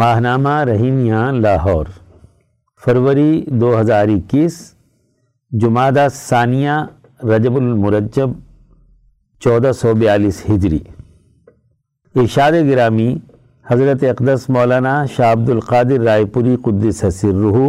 [0.00, 1.86] ماہنامہ رحیمیہ لاہور،
[2.82, 4.54] فروری دو ہزار اکیس
[5.50, 6.76] جمادہ ثانیہ
[7.24, 8.30] رجب المرجب،
[9.42, 10.78] چودہ سو بیالیس ہجری۔
[12.14, 13.18] ارشاد گرامی،
[13.70, 17.68] حضرت اقدس مولانا شاہ عبد القادر رائے پوری قدس حسر رحو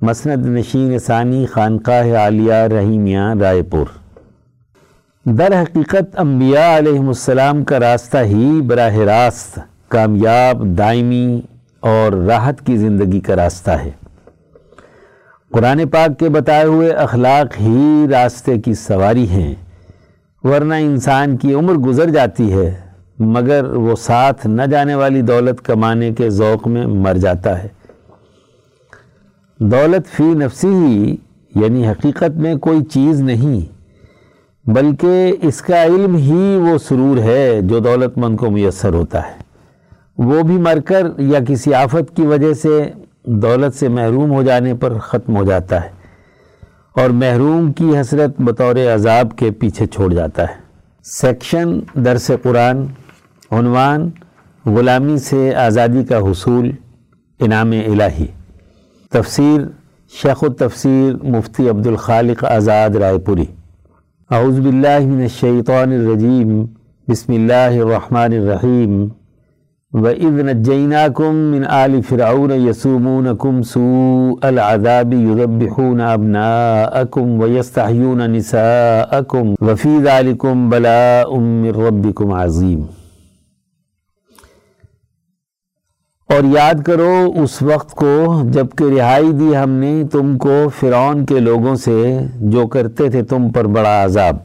[0.00, 3.86] مسند نشین ثانی خانقاہ عالیہ رحیمیہ رائے پور۔
[5.26, 9.58] در حقیقت انبیاء علیہ السلام کا راستہ ہی براہ راست
[9.94, 11.40] کامیاب، دائمی
[11.80, 13.90] اور راحت کی زندگی کا راستہ ہے۔
[15.52, 19.54] قرآن پاک کے بتائے ہوئے اخلاق ہی راستے کی سواری ہیں،
[20.44, 22.74] ورنہ انسان کی عمر گزر جاتی ہے،
[23.18, 27.68] مگر وہ ساتھ نہ جانے والی دولت کمانے کے ذوق میں مر جاتا ہے۔
[29.60, 31.16] دولت فی نفسی ہی
[31.54, 33.60] یعنی حقیقت میں کوئی چیز نہیں،
[34.66, 39.43] بلکہ اس کا علم ہی وہ سرور ہے جو دولت مند کو میسر ہوتا ہے۔
[40.18, 42.84] وہ بھی مر کر یا کسی آفت کی وجہ سے
[43.24, 45.88] دولت سے محروم ہو جانے پر ختم ہو جاتا ہے
[47.00, 50.54] اور محروم کی حسرت بطور عذاب کے پیچھے چھوڑ جاتا ہے۔
[51.04, 52.84] سیکشن درس قرآن،
[53.50, 54.10] عنوان
[54.66, 56.70] غلامی سے آزادی کا حصول،
[57.40, 58.26] انعام الہی۔
[59.12, 59.60] تفسیر
[60.22, 63.44] شیخ التفسیر مفتی عبد الخالق آزاد رائے پوری۔
[64.30, 66.64] اعوذ باللہ من الشیطان الرجیم،
[67.08, 69.08] بسم اللہ الرحمن الرحیم۔
[69.94, 76.02] و ادن جینا کم من علی وَإِذْ نَجَّيْنَاكُمْ مِنْ آلِ فِرْعَوْنَ يَسُومُونَكُمْ سُوءَ الْعَذَابِ يُذَبِّحُونَ
[76.02, 82.82] أَبْنَاءَكُمْ وَيَسْتَحْيُونَ نِسَاءَكُمْ وَفِي ذَلِكُمْ بَلَاءٌ مِّن رَبِّكُمْ عَظِيمٌ۔
[86.28, 91.40] اور یاد کرو، اس وقت کو جبکہ رہائی دی ہم نے، تم کو فرعون کے
[91.40, 94.36] لوگوں سے جو کرتے تھے تم پر بڑا عذاب۔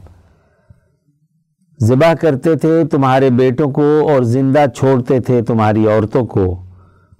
[1.80, 6.44] ذبح کرتے تھے تمہارے بیٹوں کو اور زندہ چھوڑتے تھے تمہاری عورتوں کو،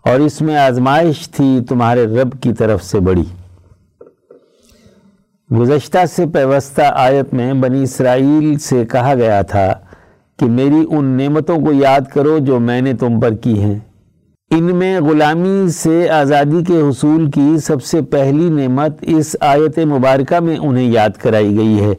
[0.04, 3.22] اور اس میں آزمائش تھی تمہارے رب کی طرف سے بڑی۔
[5.50, 9.72] گزشتہ سے پیوستہ آیت میں بنی اسرائیل سے کہا گیا تھا
[10.38, 13.78] کہ میری ان نعمتوں کو یاد کرو جو میں نے تم پر کی ہیں۔
[14.50, 20.40] ان میں غلامی سے آزادی کے حصول کی سب سے پہلی نعمت اس آیت مبارکہ
[20.40, 21.94] میں انہیں یاد کرائی گئی ہے۔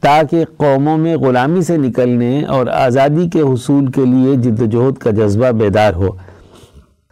[0.00, 4.98] تاکہ قوموں میں غلامی سے نکلنے اور آزادی کے حصول کے لیے جد و جہد
[4.98, 6.08] کا جذبہ بیدار ہو۔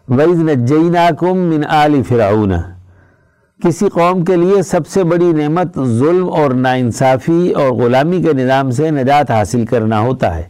[0.08, 2.54] وَإِذْ نَجَّيْنَاكُمْ مِنْ آلِ فِرَعُونَ۔
[3.64, 8.70] کسی قوم کے لیے سب سے بڑی نعمت ظلم اور ناانصافی اور غلامی کے نظام
[8.70, 10.42] سے نجات حاصل کرنا ہوتا ہے۔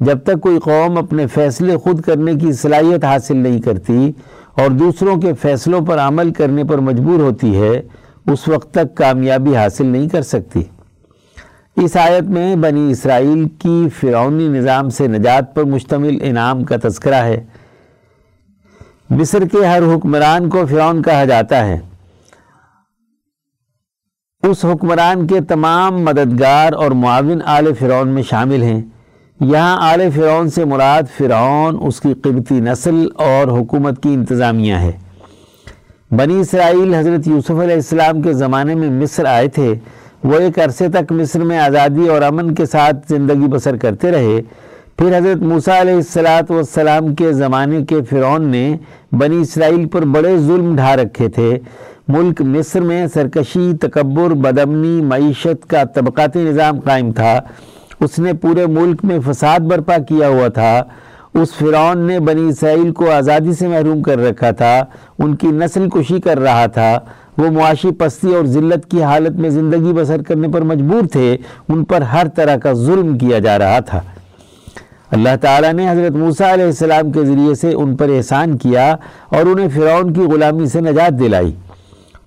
[0.00, 4.12] جب تک کوئی قوم اپنے فیصلے خود کرنے کی صلاحیت حاصل نہیں کرتی
[4.54, 7.82] اور دوسروں کے فیصلوں پر عمل کرنے پر مجبور ہوتی ہے،
[8.32, 10.62] اس وقت تک کامیابی حاصل نہیں کر سکتی۔
[11.84, 17.14] اس آیت میں بنی اسرائیل کی فرعونی نظام سے نجات پر مشتمل انعام کا تذکرہ
[17.14, 17.44] ہے۔
[19.10, 21.78] مصر کے ہر حکمران کو فرعون کہا جاتا ہے۔
[24.42, 28.82] اس حکمران کے تمام مددگار اور معاون آل فرعون میں شامل ہیں۔
[29.40, 34.92] یہاں آل فرعون سے مراد فرعون، اس کی قبطی نسل اور حکومت کی انتظامیہ ہے۔
[36.10, 39.74] بنی اسرائیل حضرت یوسف علیہ السلام کے زمانے میں مصر آئے تھے۔
[40.24, 44.40] وہ ایک عرصے تک مصر میں آزادی اور امن کے ساتھ زندگی بسر کرتے رہے۔
[44.98, 48.76] پھر حضرت موسیٰ علیہ السلاۃ والسلام کے زمانے کے فرعون نے
[49.12, 51.58] بنی اسرائیل پر بڑے ظلم ڈھا رکھے تھے۔
[52.08, 57.40] ملک مصر میں سرکشی، تکبر، بدمنی، معیشت کا طبقاتی نظام قائم تھا۔
[58.00, 60.82] اس نے پورے ملک میں فساد برپا کیا ہوا تھا۔
[61.34, 64.84] اس فرعون نے بنی اسرائیل کو آزادی سے محروم کر رکھا تھا۔
[65.18, 66.98] ان کی نسل کشی کر رہا تھا۔
[67.38, 71.36] وہ معاشی پستی اور ذلت کی حالت میں زندگی بسر کرنے پر مجبور تھے،
[71.68, 74.00] ان پر ہر طرح کا ظلم کیا جا رہا تھا۔
[75.10, 78.90] اللہ تعالیٰ نے حضرت موسیٰ علیہ السلام کے ذریعے سے ان پر احسان کیا
[79.28, 81.52] اور انہیں فرعون کی غلامی سے نجات دلائی۔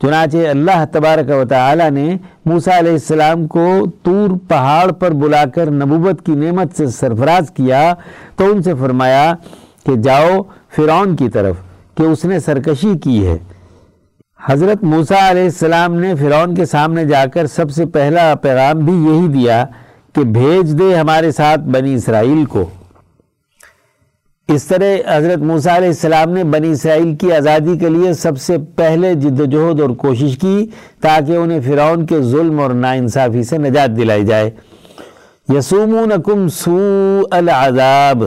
[0.02, 3.66] چنانچہ اللہ تبارک و تعالیٰ نے موسیٰ علیہ السلام کو
[4.04, 7.94] تور پہاڑ پر بلا کر نبوت کی نعمت سے سرفراز کیا
[8.36, 9.34] تو ان سے فرمایا
[9.86, 10.42] کہ جاؤ
[10.76, 11.56] فرعون کی طرف،
[11.98, 13.38] کہ اس نے سرکشی کی ہے۔
[14.46, 18.94] حضرت موسیٰ علیہ السلام نے فرعون کے سامنے جا کر سب سے پہلا پیغام بھی
[18.94, 19.66] یہی دیا
[20.16, 22.70] کہ بھیج دے ہمارے ساتھ بنی اسرائیل کو۔
[24.48, 28.58] اس طرح حضرت موسیٰ علیہ السلام نے بنی اسرائیل کی آزادی کے لیے سب سے
[28.76, 30.68] پہلے جد و جہد اور کوشش کی
[31.02, 34.52] تاکہ انہیں فرعون کے ظلم اور ناانصافی سے نجات دلائی جائے۔
[35.50, 38.24] یسومونکم سوء العذاب۔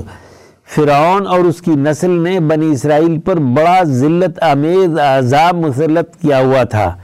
[0.75, 6.39] فرعون اور اس کی نسل نے بنی اسرائیل پر بڑا ذلت، آمیز عذاب، مسلط کیا
[6.39, 6.95] ہوا تھا۔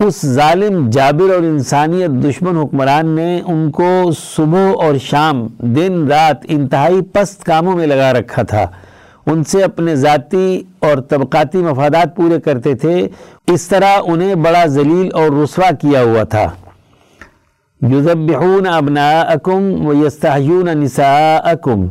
[0.00, 6.36] اس ظالم جابر اور انسانیت دشمن حکمران نے ان کو صبح اور شام، دن، رات
[6.48, 8.66] انتہائی پست کاموں میں لگا رکھا تھا۔
[9.26, 13.08] ان سے اپنے ذاتی اور طبقاتی مفادات پورے کرتے تھے۔
[13.46, 16.50] اس طرح انہیں بڑا ذلیل اور رسوا کیا ہوا تھا۔
[17.82, 21.86] یذبحون ابناءکم و یستحیون نساءکم۔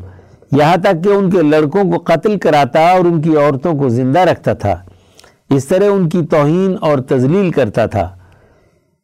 [0.51, 4.19] یہاں تک کہ ان کے لڑکوں کو قتل کراتا اور ان کی عورتوں کو زندہ
[4.19, 4.75] رکھتا تھا۔
[5.49, 8.09] اس طرح ان کی توہین اور تزلیل کرتا تھا۔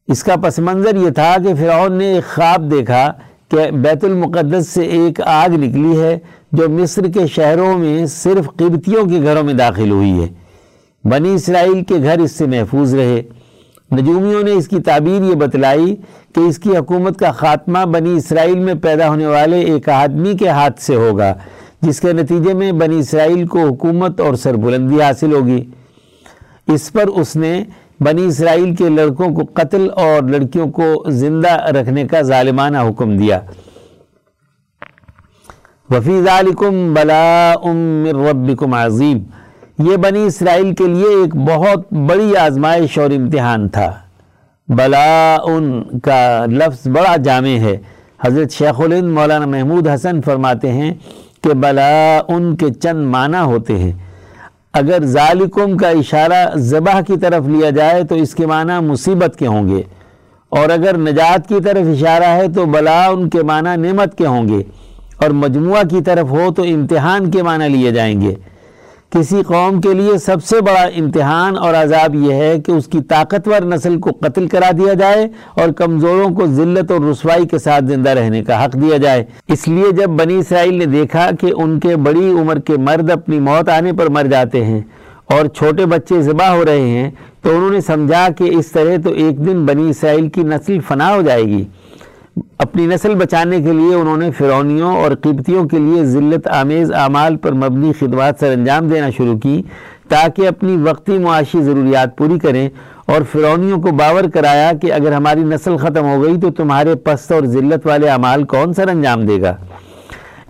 [0.07, 3.13] اس کا پس منظر یہ تھا کہ فرعون نے ایک خواب دیکھا
[3.49, 6.19] کہ بیت المقدس سے ایک آگ نکلی ہے
[6.51, 10.27] جو مصر کے شہروں میں صرف قبطیوں کے گھروں میں داخل ہوئی ہے۔
[11.09, 13.21] بنی اسرائیل کے گھر اس سے محفوظ رہے۔
[13.91, 15.95] نجومیوں نے اس کی تعبیر یہ بتلائی
[16.35, 20.49] کہ اس کی حکومت کا خاتمہ بنی اسرائیل میں پیدا ہونے والے ایک آدمی کے
[20.49, 21.33] ہاتھ سے ہوگا،
[21.81, 25.65] جس کے نتیجے میں بنی اسرائیل کو حکومت اور سربلندی حاصل ہوگی۔
[26.67, 27.63] اس پر اس نے
[27.99, 33.39] بنی اسرائیل کے لڑکوں کو قتل اور لڑکیوں کو زندہ رکھنے کا ظالمانہ حکم دیا۔
[35.89, 37.53] وفی ذالکم بلا
[38.13, 39.19] ربکم عظیم۔
[39.79, 43.93] یہ بنی اسرائیل کے لیے ایک بہت بڑی آزمائش اور امتحان تھا۔
[44.67, 47.77] بلا ان کا لفظ بڑا جامع ہے۔
[48.25, 50.93] حضرت شیخ الند مولانا محمود حسن فرماتے ہیں
[51.43, 53.91] کہ بلا ان کے چند معنی ہوتے ہیں۔
[54.73, 59.47] اگر ذالکم کا اشارہ ذبح کی طرف لیا جائے تو اس کے معنی مصیبت کے
[59.47, 59.81] ہوں گے۔
[60.49, 64.47] اور اگر نجات کی طرف اشارہ ہے تو بلا ان کے معنی نعمت کے ہوں
[64.47, 64.63] گے۔
[65.17, 68.35] اور مجموعہ کی طرف ہو تو امتحان کے معنی لیے جائیں گے۔
[69.11, 73.01] کسی قوم کے لیے سب سے بڑا امتحان اور عذاب یہ ہے کہ اس کی
[73.01, 77.85] طاقتور نسل کو قتل کرا دیا جائے اور کمزوروں کو ذلت اور رسوائی کے ساتھ
[77.85, 81.79] زندہ رہنے کا حق دیا جائے۔ اس لیے جب بنی اسرائیل نے دیکھا کہ ان
[81.79, 84.81] کے بڑی عمر کے مرد اپنی موت آنے پر مر جاتے ہیں
[85.25, 87.09] اور چھوٹے بچے ذبح ہو رہے ہیں،
[87.41, 91.13] تو انہوں نے سمجھا کہ اس طرح تو ایک دن بنی اسرائیل کی نسل فنا
[91.15, 91.63] ہو جائے گی۔
[92.35, 97.37] اپنی نسل بچانے کے لیے انہوں نے فرونیوں اور قبطیوں کے لیے ذلت، آمیز اعمال
[97.37, 99.61] پر مبنی خدمات سر انجام دینا شروع کی
[100.09, 102.69] تاکہ اپنی وقتی معاشی ضروریات پوری کریں
[103.05, 107.31] اور فرونیوں کو باور کرایا کہ اگر ہماری نسل ختم ہو گئی تو تمہارے پست
[107.31, 109.55] اور ذلت والے اعمال کون سر انجام دے گا؟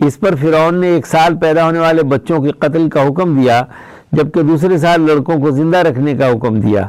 [0.05, 3.63] اس پر فرعون نے ایک سال پیدا ہونے والے بچوں کے قتل کا حکم دیا،
[4.11, 6.87] جبکہ دوسرے سال لڑکوں کو زندہ رکھنے کا حکم دیا۔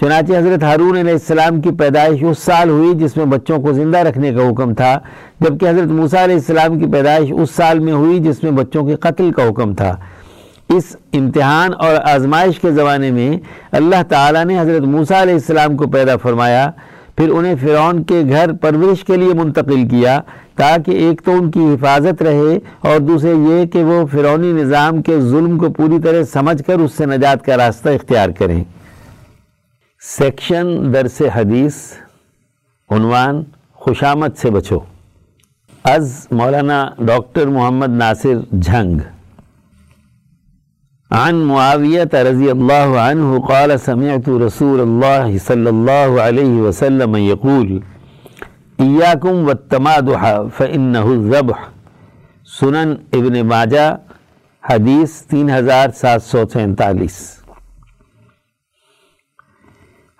[0.00, 3.98] چنانچہ حضرت ہارون علیہ السلام کی پیدائش اس سال ہوئی جس میں بچوں کو زندہ
[3.98, 4.98] رکھنے کا حکم تھا،
[5.40, 8.96] جبکہ حضرت موسیٰ علیہ السلام کی پیدائش اس سال میں ہوئی جس میں بچوں کے
[8.96, 9.96] قتل کا حکم تھا۔
[10.68, 13.30] اس امتحان اور آزمائش کے زمانے میں
[13.72, 16.70] اللہ تعالیٰ نے حضرت موسیٰ علیہ السلام کو پیدا فرمایا،
[17.16, 20.20] پھر انہیں فرعون کے گھر پرورش کے لیے منتقل کیا
[20.56, 25.20] تاکہ ایک تو ان کی حفاظت رہے اور دوسرے یہ کہ وہ فرعونی نظام کے
[25.20, 28.62] ظلم کو پوری طرح سمجھ کر اس سے نجات کا راستہ اختیار کریں۔
[30.08, 31.74] سیکشن درس حدیث،
[32.90, 33.42] عنوان
[33.74, 34.78] خوشامد سے بچو۔
[35.84, 39.00] از مولانا ڈاکٹر محمد ناصر جھنگ۔
[41.10, 47.78] عن معاویت رضی اللہ عنہ قال، سمعت رسول اللہ صلی اللہ علیہ وسلم یقول،
[48.78, 51.58] ایاکم والتمادح، فإنه الزبح
[52.60, 53.96] سنن ابن ماجہ،
[54.70, 57.35] حدیث تین ہزار سات سو سینتالیس۔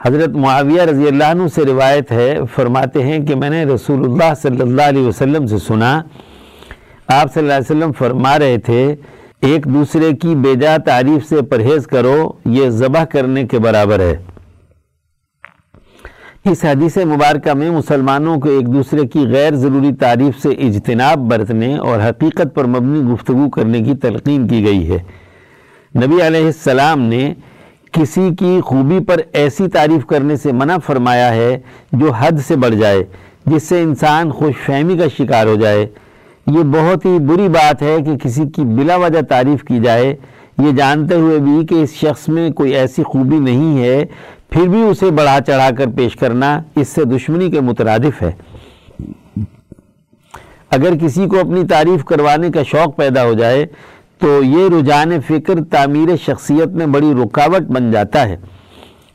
[0.07, 4.35] حضرت معاویہ رضی اللہ عنہ سے روایت ہے، فرماتے ہیں کہ میں نے رسول اللہ
[4.43, 5.91] صلی اللہ علیہ وسلم سے سنا،
[7.07, 8.95] آپ صلی اللہ علیہ وسلم فرما رہے تھے،
[9.41, 14.17] ایک دوسرے کی بیجا تعریف سے پرہیز کرو، یہ ذبح کرنے کے برابر ہے۔
[16.51, 21.77] اس حدیث مبارکہ میں مسلمانوں کو ایک دوسرے کی غیر ضروری تعریف سے اجتناب برتنے
[21.77, 24.99] اور حقیقت پر مبنی گفتگو کرنے کی تلقین کی گئی ہے۔
[25.95, 27.33] نبی علیہ السلام نے
[27.97, 31.59] کسی کی خوبی پر ایسی تعریف کرنے سے منع فرمایا ہے
[31.93, 33.05] جو حد سے بڑھ جائے،
[33.47, 35.87] جس سے انسان خوش فہمی کا شکار ہو جائے۔
[36.47, 40.17] یہ بہت ہی بری بات ہے کہ کسی کی بلا وجہ تعریف کی جائے۔
[40.59, 44.05] یہ جانتے ہوئے بھی کہ اس شخص میں کوئی ایسی خوبی نہیں ہے،
[44.51, 48.33] پھر بھی اسے بڑھا چڑھا کر پیش کرنا اس سے دشمنی کے مترادف ہے۔
[50.71, 53.67] اگر کسی کو اپنی تعریف کروانے کا شوق پیدا ہو جائے
[54.19, 58.37] تو یہ رجحان فکر تعمیر شخصیت میں بڑی رکاوٹ بن جاتا ہے۔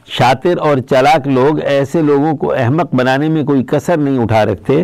[0.05, 4.84] شاطر اور چلاک لوگ ایسے لوگوں کو احمق بنانے میں کوئی کسر نہیں اٹھا رکھتے۔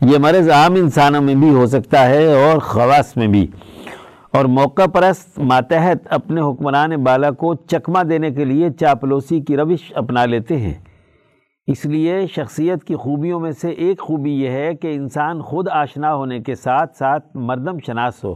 [0.00, 3.46] یہ مرض عام انسانوں میں بھی ہو سکتا ہے اور خواص میں بھی۔
[4.32, 9.92] اور موقع پرست ماتحت اپنے حکمران بالا کو چکمہ دینے کے لیے چاپلوسی کی روش
[9.94, 10.74] اپنا لیتے ہیں۔
[11.66, 16.14] اس لیے شخصیت کی خوبیوں میں سے ایک خوبی یہ ہے کہ انسان خود آشنا
[16.14, 18.34] ہونے کے ساتھ ساتھ مردم شناس ہو۔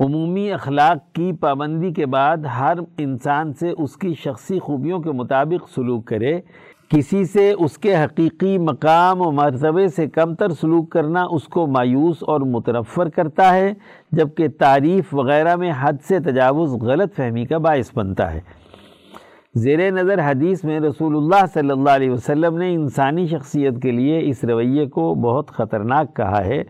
[0.00, 5.68] عمومی اخلاق کی پابندی کے بعد ہر انسان سے اس کی شخصی خوبیوں کے مطابق
[5.74, 6.40] سلوک کرے۔
[6.88, 11.66] کسی سے اس کے حقیقی مقام و مرتبے سے کم تر سلوک کرنا اس کو
[11.66, 13.72] مایوس اور متنفر کرتا ہے،
[14.12, 18.40] جبکہ تعریف وغیرہ میں حد سے تجاوز غلط فہمی کا باعث بنتا ہے۔
[19.54, 24.20] زیر نظر حدیث میں رسول اللہ صلی اللہ علیہ وسلم نے انسانی شخصیت کے لیے
[24.24, 26.62] اس رویے کو بہت خطرناک کہا ہے۔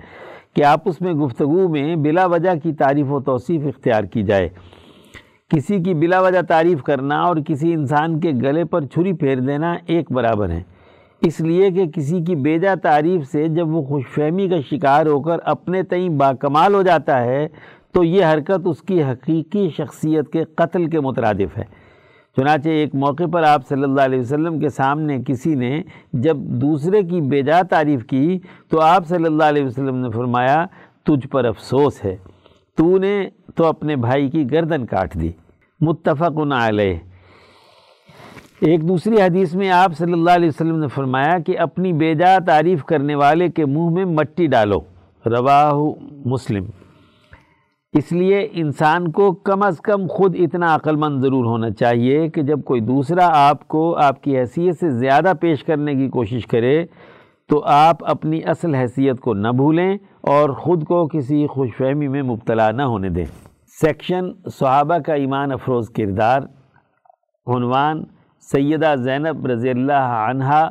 [0.55, 4.49] کہ آپ اس میں گفتگو میں بلا وجہ کی تعریف و توصیف اختیار کی جائے۔
[5.49, 9.75] کسی کی بلا وجہ تعریف کرنا اور کسی انسان کے گلے پر چھری پھیر دینا
[9.87, 10.63] ایک برابر ہے۔
[11.21, 15.21] اس لیے کہ کسی کی بیجا تعریف سے جب وہ خوش فہمی کا شکار ہو
[15.21, 17.49] کر اپنے تئیں باکمال ہو جاتا ہے
[17.93, 21.82] تو یہ حرکت اس کی حقیقی شخصیت کے قتل کے مترادف ہے۔
[22.37, 27.03] چنانچہ ایک موقع پر آپ صلی اللہ علیہ وسلم کے سامنے کسی نے جب دوسرے
[27.03, 30.65] کی بیجا تعریف کی تو آپ صلی اللہ علیہ وسلم نے فرمایا،
[31.03, 32.17] تجھ پر افسوس ہے۔
[32.77, 35.31] تو نے تو اپنے بھائی کی گردن کاٹ دی۔
[35.81, 36.95] متفق علیہ۔
[38.61, 42.85] ایک دوسری حدیث میں آپ صلی اللہ علیہ وسلم نے فرمایا کہ اپنی بیجا تعریف
[42.85, 44.81] کرنے والے کے منہ میں مٹی ڈالو۔
[45.27, 45.75] رواہ
[46.11, 46.65] مسلم۔
[47.93, 52.43] اس لیے انسان کو کم از کم خود اتنا عقل مند ضرور ہونا چاہیے کہ
[52.43, 56.87] جب کوئی دوسرا آپ کو آپ کی حیثیت سے زیادہ پیش کرنے کی کوشش کرے
[57.49, 62.23] تو آپ اپنی اصل حیثیت کو نہ بھولیں اور خود کو کسی خوش فہمی میں
[62.23, 63.25] مبتلا نہ ہونے دیں۔
[63.81, 66.41] سیکشن صحابہ کا ایمان افروز کردار۔
[67.47, 68.05] عنوان
[68.41, 70.71] سیدہ زینب رضی اللہ عنہا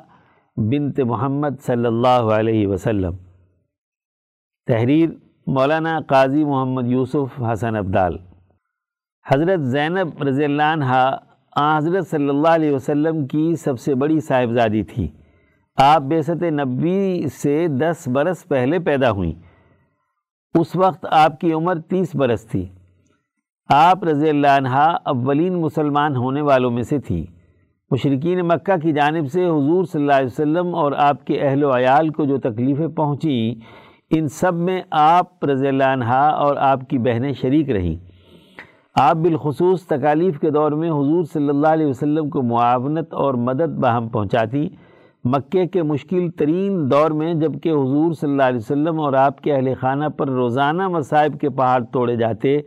[0.58, 3.14] بنت محمد صلی اللہ علیہ وسلم۔
[4.68, 5.10] تحریر
[5.54, 8.18] مولانا قاضی محمد یوسف حسن عبدال
[9.34, 11.18] حضرت زینب رضی اللہ عنہ
[11.78, 15.08] حضرت صلی اللہ علیہ وسلم کی سب سے بڑی صاحبزادی تھی۔
[15.78, 19.34] آپ بیست نبی سے دس برس پہلے پیدا ہوئیں۔
[20.60, 22.66] اس وقت آپ کی عمر تیس برس تھی۔
[23.70, 27.26] آپ رضی اللہ عنہ اولین مسلمان ہونے والوں میں سے تھی۔
[27.92, 31.78] مشرقین مکہ کی جانب سے حضور صلی اللہ علیہ وسلم اور آپ کے اہل و
[31.78, 33.81] عیال کو جو تکلیفیں پہنچیں
[34.18, 37.96] ان سب میں آپ رضی اللہ عنہ اور آپ کی بہنیں شریک رہیں۔
[38.96, 43.78] آپ بالخصوص تکالیف کے دور میں حضور صلی اللہ علیہ وسلم کو معاونت اور مدد
[43.80, 44.68] باہم پہنچاتی۔
[45.24, 49.54] مکے کے مشکل ترین دور میں جبکہ حضور صلی اللہ علیہ وسلم اور آپ کے
[49.54, 52.58] اہل خانہ پر روزانہ مصائب کے پہاڑ توڑے جاتے،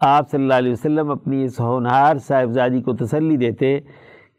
[0.00, 3.78] آپ صلی اللہ علیہ وسلم اپنی اس ہونہار صاحبزادی کو تسلی دیتے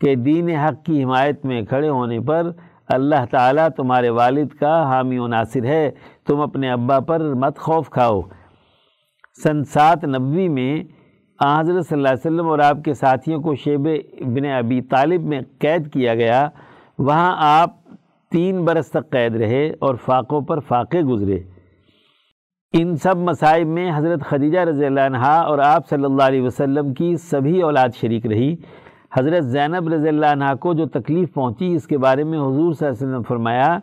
[0.01, 2.51] کہ دین حق کی حمایت میں کھڑے ہونے پر
[2.89, 5.91] اللہ تعالیٰ تمہارے والد کا حامی و ناصر ہے،
[6.27, 8.21] تم اپنے ابا پر مت خوف کھاؤ۔
[9.43, 10.83] سن سات نبوی میں
[11.45, 13.87] حضرت صلی اللہ علیہ وسلم اور آپ کے ساتھیوں کو شیب
[14.21, 16.49] ابن ابی طالب میں قید کیا گیا۔
[16.99, 17.69] وہاں آپ
[18.31, 21.39] تین برس تک قید رہے اور فاقوں پر فاقے گزرے۔
[22.73, 26.93] ان سب مصائب میں حضرت خدیجہ رضی اللہ عنہ اور آپ صلی اللہ علیہ وسلم
[26.93, 28.55] کی سبھی اولاد شریک رہی۔
[29.17, 32.87] حضرت زینب رضی اللہ عنہ کو جو تکلیف پہنچی، اس کے بارے میں حضور صلی
[32.87, 33.77] اللہ علیہ وسلم نے فرمایا،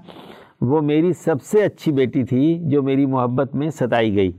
[0.60, 4.30] وہ میری سب سے اچھی بیٹی تھی جو میری محبت میں ستائی گئی۔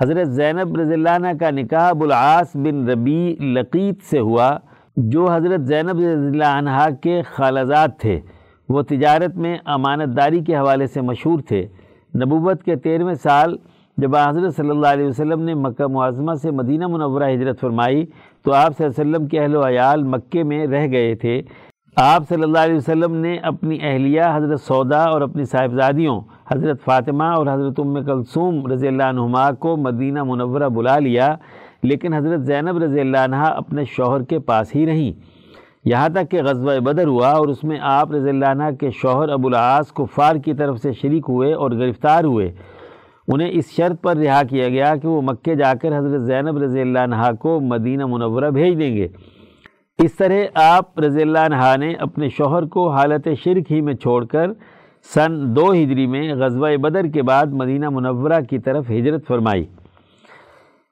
[0.00, 4.50] حضرت زینب رضی اللہ عنہ کا نکاح ابوالعاص بن ربی لقیت سے ہوا،
[4.96, 8.20] جو حضرت زینب رضی اللہ عنہ کے خالزات تھے۔
[8.68, 11.66] وہ تجارت میں امانت داری کے حوالے سے مشہور تھے۔
[12.14, 13.56] نبوت کے تیرہویں سال
[13.98, 18.04] جب حضرت صلی اللہ علیہ وسلم نے مکہ معظمہ سے مدینہ منورہ ہجرت فرمائی
[18.44, 21.40] تو آپ صلی اللہ علیہ وسلم کے اہل و عیال مکے میں رہ گئے تھے۔
[21.96, 26.20] آپ صلی اللہ علیہ وسلم نے اپنی اہلیہ حضرت سودا اور اپنی صاحبزادیوں
[26.50, 31.34] حضرت فاطمہ اور حضرت ام کلثوم رضی اللہ عنہما کو مدینہ منورہ بلا لیا،
[31.82, 35.12] لیکن حضرت زینب رضی اللہ عنہ اپنے شوہر کے پاس ہی رہیں
[35.84, 39.28] یہاں تک کہ غزوہ بدر ہوا اور اس میں آپ رضی اللہ عنہ کے شوہر
[39.28, 42.50] ابو العاص کفار کی طرف سے شریک ہوئے اور گرفتار ہوئے۔
[43.28, 46.80] انہیں اس شرط پر رہا کیا گیا کہ وہ مکے جا کر حضرت زینب رضی
[46.80, 49.08] اللہ عنہ کو مدینہ منورہ بھیج دیں گے۔
[49.98, 54.24] اس طرح آپ رضی اللہ عنہ نے اپنے شوہر کو حالت شرک ہی میں چھوڑ
[54.26, 54.52] کر
[55.14, 59.64] سن دو ہجری میں غزوہ بدر کے بعد مدینہ منورہ کی طرف ہجرت فرمائی۔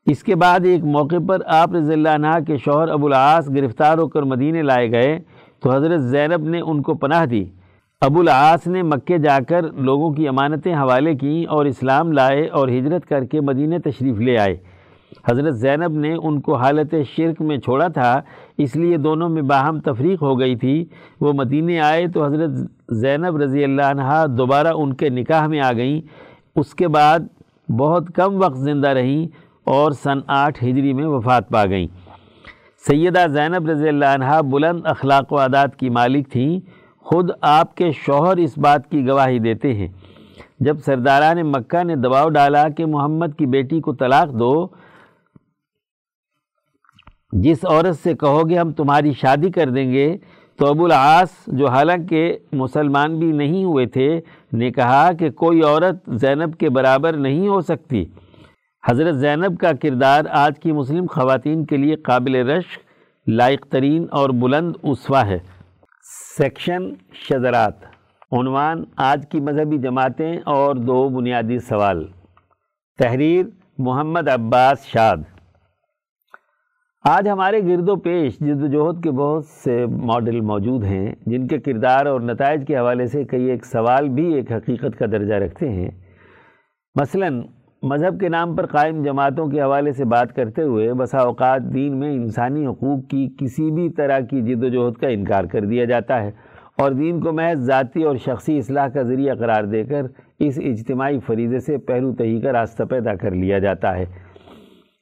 [0.06, 3.98] اس کے بعد ایک موقع پر آپ رضی اللہ عنہ کے شوہر ابو العاص گرفتار
[3.98, 5.18] ہو کر مدینہ لائے گئے
[5.62, 7.44] تو حضرت زینب نے ان کو پناہ دی۔
[8.02, 12.68] ابو العاص نے مکے جا کر لوگوں کی امانتیں حوالے کیں اور اسلام لائے اور
[12.68, 14.56] ہجرت کر کے مدینہ تشریف لے آئے۔
[15.30, 18.20] حضرت زینب نے ان کو حالت شرک میں چھوڑا تھا،
[18.58, 20.84] اس لیے دونوں میں باہم تفریق ہو گئی تھی۔
[21.20, 22.50] وہ مدینہ آئے تو حضرت
[22.88, 26.00] زینب رضی اللہ عنہ دوبارہ ان کے نکاح میں آ گئیں۔
[26.56, 27.18] اس کے بعد
[27.68, 29.26] بہت کم وقت زندہ رہیں
[29.64, 31.86] اور سن آٹھ ہجری میں وفات پا گئیں۔
[32.88, 37.92] سیدہ زینب رضی اللہ عنہ بلند اخلاق و عادات کی مالک تھیں۔ خود آپ کے
[37.92, 39.88] شوہر اس بات کی گواہی دیتے ہیں۔
[40.60, 44.66] جب سرداران مکہ نے دباؤ ڈالا کہ محمد کی بیٹی کو طلاق دو،
[47.32, 50.16] جس عورت سے کہو گے ہم تمہاری شادی کر دیں گے،
[50.58, 54.20] تو ابو العاص، جو حالانکہ مسلمان بھی نہیں ہوئے تھے،
[54.52, 58.04] نے کہا کہ کوئی عورت زینب کے برابر نہیں ہو سکتی۔
[58.88, 62.64] حضرت زینب کا کردار آج کی مسلم خواتین کے لیے قابل رش
[63.26, 65.38] لائق ترین اور بلند اسوا ہے۔
[66.40, 66.82] سیکشن
[67.14, 67.74] شذرات۔
[68.32, 72.06] عنوان، آج کی مذہبی جماعتیں اور دو بنیادی سوال۔
[72.98, 73.46] تحریر،
[73.78, 75.16] محمد عباس شاد۔
[77.04, 81.46] آج ہمارے گرد و پیش جد و جہد کے بہت سے ماڈل موجود ہیں، جن
[81.46, 85.34] کے کردار اور نتائج کے حوالے سے کئی ایک سوال بھی ایک حقیقت کا درجہ
[85.34, 85.90] رکھتے ہیں۔
[87.00, 87.28] مثلا
[87.82, 91.96] مذہب کے نام پر قائم جماعتوں کے حوالے سے بات کرتے ہوئے بسا اوقات دین
[91.96, 95.84] میں انسانی حقوق کی کسی بھی طرح کی جد و جہد کا انکار کر دیا
[95.84, 96.30] جاتا ہے
[96.78, 100.06] اور دین کو محض ذاتی اور شخصی اصلاح کا ذریعہ قرار دے کر
[100.38, 104.04] اس اجتماعی فریضے سے پہلو تہی کا راستہ پیدا کر لیا جاتا ہے۔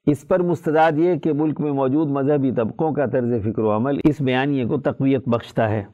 [0.07, 3.99] اس پر مستداد یہ کہ ملک میں موجود مذہبی طبقوں کا طرز فکر و عمل
[4.05, 5.85] اس بیانیے کو تقویت بخشتا ہے۔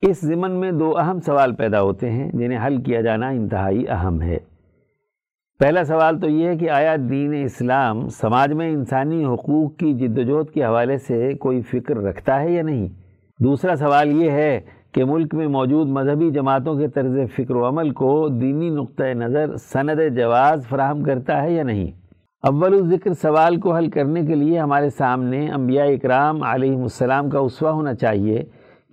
[0.00, 4.22] اس ضمن میں دو اہم سوال پیدا ہوتے ہیں جنہیں حل کیا جانا انتہائی اہم
[4.22, 4.38] ہے۔
[5.60, 10.18] پہلا سوال تو یہ ہے کہ آیا دین اسلام سماج میں انسانی حقوق کی جد
[10.54, 12.88] کے حوالے سے کوئی فکر رکھتا ہے یا نہیں؟
[13.40, 14.60] دوسرا سوال یہ ہے
[14.94, 19.56] کہ ملک میں موجود مذہبی جماعتوں کے طرز فکر و عمل کو دینی نقطۂ نظر
[19.56, 21.90] سند جواز فراہم کرتا ہے یا نہیں؟
[22.44, 27.38] اول الذکر سوال کو حل کرنے کے لیے ہمارے سامنے انبیاء اکرام علیہ السلام کا
[27.38, 28.42] اسوہ ہونا چاہیے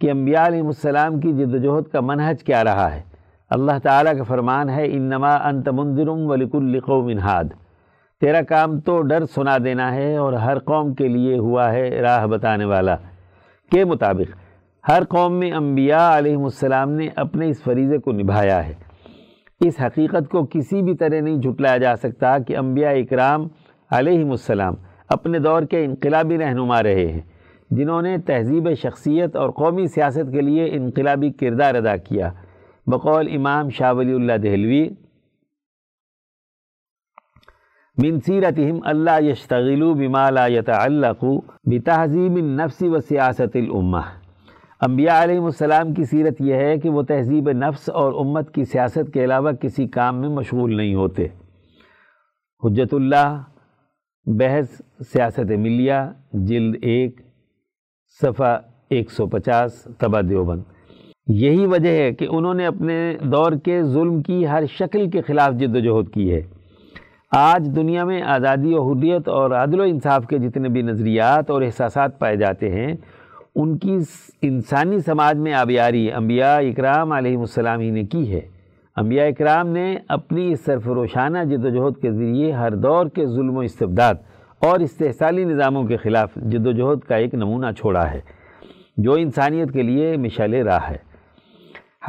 [0.01, 3.01] کہ انبیاء علیہ السلام کی جد کا منحج کیا رہا ہے۔
[3.49, 7.43] اللہ تعالیٰ کا فرمان ہے، انما انت منذرم ولک القوم انہاد
[8.21, 12.25] تیرا کام تو ڈر سنا دینا ہے اور ہر قوم کے لیے ہوا ہے راہ
[12.25, 12.95] بتانے والا۔
[13.71, 14.35] کے مطابق،
[14.89, 18.73] ہر قوم میں انبیاء علیہ السلام نے اپنے اس فریضے کو نبھایا ہے۔
[19.59, 23.47] اس حقیقت کو کسی بھی طرح نہیں جھٹلایا جا سکتا کہ انبیاء اکرام
[23.91, 24.73] علیہ السلام
[25.09, 27.21] اپنے دور کے انقلابی رہنما رہے ہیں،
[27.71, 32.31] جنہوں نے تہذیب شخصیت اور قومی سیاست کے لیے انقلابی کردار ادا کیا۔
[32.87, 34.89] بقول امام شاہ ولی اللہ دہلوی،
[37.97, 44.01] من سیرتہم اللہ یشتغلو بما لا یتعلقو بتہذیب النفس و سیاست الامہ۔
[44.81, 49.13] انبیاء علیہ السلام کی سیرت یہ ہے کہ وہ تہذیب نفس اور امت کی سیاست
[49.13, 51.27] کے علاوہ کسی کام میں مشغول نہیں ہوتے۔
[52.63, 53.43] حجت اللہ،
[54.25, 54.81] بحث
[55.13, 55.99] سیاست ملیہ،
[56.33, 57.21] جلد ایک،
[58.21, 58.57] صفحہ
[58.89, 60.76] ایک سو پچاس تبا دیوبند۔
[61.27, 65.53] یہی وجہ ہے کہ انہوں نے اپنے دور کے ظلم کی ہر شکل کے خلاف
[65.53, 66.41] جد و جہد کی ہے۔
[67.31, 71.61] آج دنیا میں آزادی و حریت اور عدل و انصاف کے جتنے بھی نظریات اور
[71.61, 72.95] احساسات پائے جاتے ہیں،
[73.55, 73.97] ان کی
[74.41, 78.41] انسانی سماج میں آبیاری انبیاء اکرام علیہ السلام ہی نے کی ہے۔
[78.97, 83.57] انبیاء اکرام نے اپنی اس سرفروشانہ جد و جہد کے ذریعے ہر دور کے ظلم
[83.57, 84.15] و استبداد
[84.61, 88.21] اور استحصالی نظاموں کے خلاف جد و جہد کا ایک نمونہ چھوڑا ہے،
[88.97, 91.05] جو انسانیت کے لیے مشعل راہ ہے۔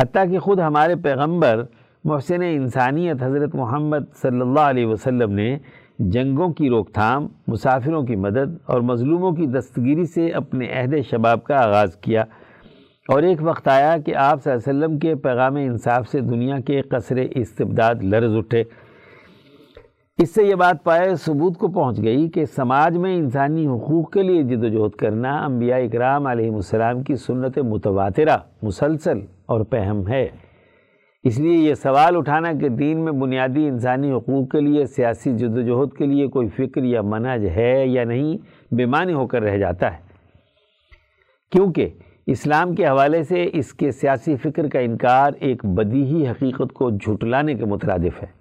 [0.00, 1.62] حتیٰ کہ خود ہمارے پیغمبر
[2.04, 5.58] محسن انسانیت حضرت محمد صلی اللہ علیہ وسلم نے
[5.98, 11.44] جنگوں کی روک تھام، مسافروں کی مدد اور مظلوموں کی دستگیری سے اپنے عہد شباب
[11.44, 12.24] کا آغاز کیا۔
[13.08, 16.60] اور ایک وقت آیا کہ آپ صلی اللہ علیہ وسلم کے پیغام انصاف سے دنیا
[16.60, 18.64] کے قصر استبداد لرز اٹھے۔
[20.22, 24.22] اس سے یہ بات پائے ثبوت کو پہنچ گئی کہ سماج میں انسانی حقوق کے
[24.22, 30.08] لیے جد و جہد کرنا انبیاء اکرام علیہ السلام کی سنت متواترہ، مسلسل اور پہم
[30.08, 30.28] ہے۔
[31.24, 35.56] اس لیے یہ سوال اٹھانا کہ دین میں بنیادی انسانی حقوق کے لیے، سیاسی جد
[35.56, 38.36] و جہد کے لیے کوئی فکر یا منہج ہے یا نہیں،
[38.74, 39.98] بے معنی ہو کر رہ جاتا ہے۔
[41.52, 41.88] کیونکہ
[42.26, 47.54] اسلام کے حوالے سے اس کے سیاسی فکر کا انکار ایک بدیہی حقیقت کو جھٹلانے
[47.54, 48.37] کے مترادف ہے۔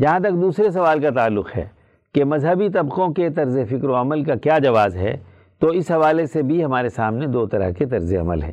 [0.00, 1.68] جہاں تک دوسرے سوال کا تعلق ہے
[2.14, 5.16] کہ مذہبی طبقوں کے طرز فکر و عمل کا کیا جواز ہے،
[5.58, 8.52] تو اس حوالے سے بھی ہمارے سامنے دو طرح کے طرز عمل ہیں۔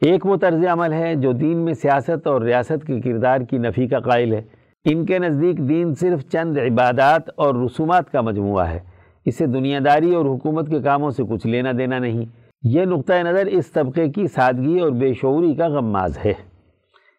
[0.00, 3.86] ایک وہ طرز عمل ہے جو دین میں سیاست اور ریاست کے کردار کی نفی
[3.86, 4.42] کا قائل ہے۔
[4.84, 8.78] ان کے نزدیک دین صرف چند عبادات اور رسومات کا مجموعہ ہے۔
[9.24, 12.24] اسے دنیا داری اور حکومت کے کاموں سے کچھ لینا دینا نہیں۔
[12.62, 16.47] یہ نقطۂ نظر اس طبقے کی سادگی اور بے شعوری کا غماز ہے۔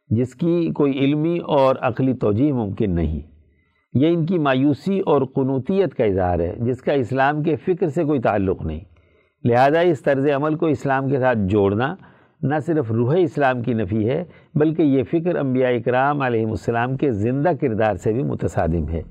[0.10, 3.20] جس کی کوئی علمی اور عقلی توجہ ممکن نہیں۔
[3.94, 8.04] یہ ان کی مایوسی اور قنوتیت کا اظہار ہے، جس کا اسلام کے فکر سے
[8.04, 8.80] کوئی تعلق نہیں۔
[9.44, 11.96] لہذا اس طرز عمل کو اسلام کے ساتھ جوڑنا
[12.42, 14.24] نہ صرف روح اسلام کی نفی ہے،
[14.56, 19.02] بلکہ یہ فکر انبیاء اکرام علیہ السلام کے زندہ کردار سے بھی متصادم ہے۔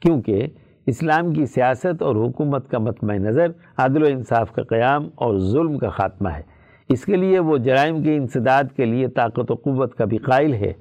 [0.00, 0.46] کیونکہ
[0.86, 3.46] اسلام کی سیاست اور حکومت کا مطمع نظر
[3.76, 6.57] عدل و انصاف کا قیام اور ظلم کا خاتمہ ہے۔
[6.88, 10.54] اس کے لیے وہ جرائم کے انسداد کے لیے طاقت و قوت کا بھی قائل
[10.54, 10.72] ہے۔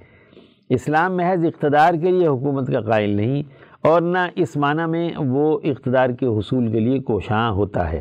[0.70, 3.44] اسلام محض اقتدار کے لیے حکومت کا قائل نہیں،
[3.84, 8.00] اور نہ اس معنی میں وہ اقتدار کے حصول کے لیے کوشاں ہوتا ہے۔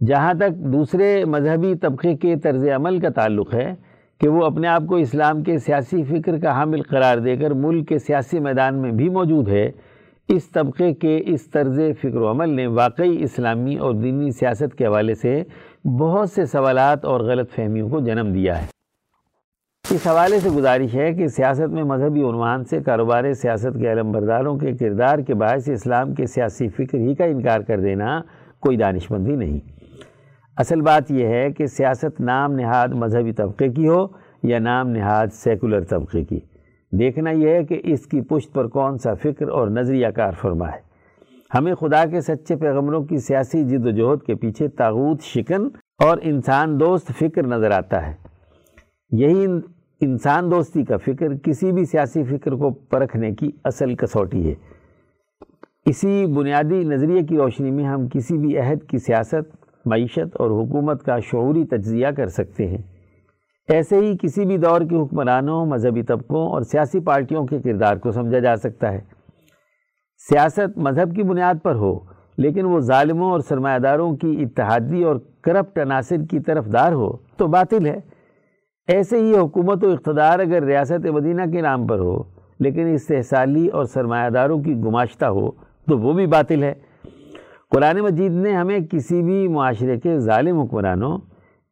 [0.00, 3.72] جہاں تک دوسرے مذہبی طبقے کے طرز عمل کا تعلق ہے
[4.20, 7.88] کہ وہ اپنے آپ کو اسلام کے سیاسی فکر کا حامل قرار دے کر ملک
[7.88, 9.70] کے سیاسی میدان میں بھی موجود ہے،
[10.28, 14.86] اس طبقے کے اس طرز فکر و عمل نے واقعی اسلامی اور دینی سیاست کے
[14.86, 15.42] حوالے سے
[15.84, 18.66] بہت سے سوالات اور غلط فہمیوں کو جنم دیا ہے۔
[19.90, 24.12] اس حوالے سے گزارش ہے کہ سیاست میں مذہبی عنوان سے کاروبار سیاست کے علم
[24.12, 28.20] برداروں کے کردار کے باعث اسلام کے سیاسی فکر ہی کا انکار کر دینا
[28.60, 29.60] کوئی دانش مندی نہیں۔
[30.56, 34.06] اصل بات یہ ہے کہ سیاست نام نہاد مذہبی طبقے کی ہو
[34.42, 36.40] یا نام نہاد سیکولر طبقے کی۔
[36.92, 40.68] دیکھنا یہ ہے کہ اس کی پشت پر کون سا فکر اور نظریہ کار فرما
[40.68, 40.91] ہے۔
[41.54, 46.18] ہمیں خدا کے سچے پیغمبروں کی سیاسی جد و جہد کے پیچھے تاغوت، شکن اور
[46.22, 48.14] انسان دوست فکر نظر آتا ہے۔
[49.10, 49.46] یہی
[50.00, 54.54] انسان دوستی کا فکر کسی بھی سیاسی فکر کو پرکھنے کی اصل کسوٹی ہے۔
[55.86, 61.02] اسی بنیادی نظریے کی روشنی میں ہم کسی بھی عہد کی سیاست، معیشت اور حکومت
[61.02, 62.78] کا شعوری تجزیہ کر سکتے ہیں۔
[63.68, 68.10] ایسے ہی کسی بھی دور کے حکمرانوں، مذہبی طبقوں اور سیاسی پارٹیوں کے کردار کو
[68.10, 69.21] سمجھا جا سکتا ہے۔
[70.28, 71.98] سیاست مذہب کی بنیاد پر ہو،
[72.36, 77.16] لیکن وہ ظالموں اور سرمایہ داروں کی اتحادی اور کرپٹ عناصر کی طرف دار ہو،
[77.36, 78.00] تو باطل ہے۔
[78.88, 82.22] ایسے ہی حکومت و اقتدار اگر ریاست مدینہ کے نام پر ہو،
[82.58, 85.50] لیکن استحصالی اور سرمایہ داروں کی گماشتہ ہو،
[85.86, 86.74] تو وہ بھی باطل ہے۔
[87.70, 91.18] قرآن مجید نے ہمیں کسی بھی معاشرے کے ظالم حکمرانوں،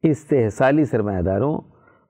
[0.03, 1.61] استحصالی سرمایہ داروں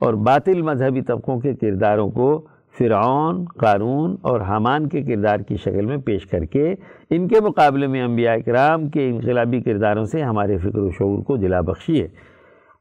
[0.00, 2.46] اور باطل مذہبی طبقوں کے کرداروں کو
[2.80, 6.74] فرعون، قارون اور حامان کے کردار کی شکل میں پیش کر کے
[7.10, 11.36] ان کے مقابلے میں انبیاء اکرام کے انقلابی کرداروں سے ہمارے فکر و شعور کو
[11.36, 12.08] جلا بخشی ہے۔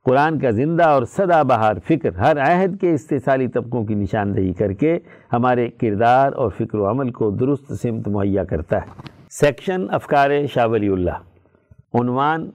[0.05, 4.73] قرآن کا زندہ اور سدا بہار فکر ہر عہد کے استحصالی طبقوں کی نشاندہی کر
[4.73, 4.99] کے
[5.33, 10.67] ہمارے کردار اور فکر و عمل کو درست سمت مہیا کرتا ہے۔ سیکشن افکار شاہ
[10.67, 11.17] ولی اللہ۔
[11.93, 12.51] عنوان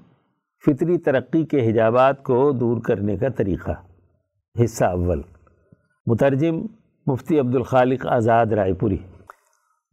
[0.67, 3.71] فطری ترقی کے حجابات کو دور کرنے کا طریقہ۔
[4.65, 5.23] حصہ اول۔
[6.07, 6.67] مترجم
[7.07, 8.97] مفتی عبدالخالق آزاد رائے پوری۔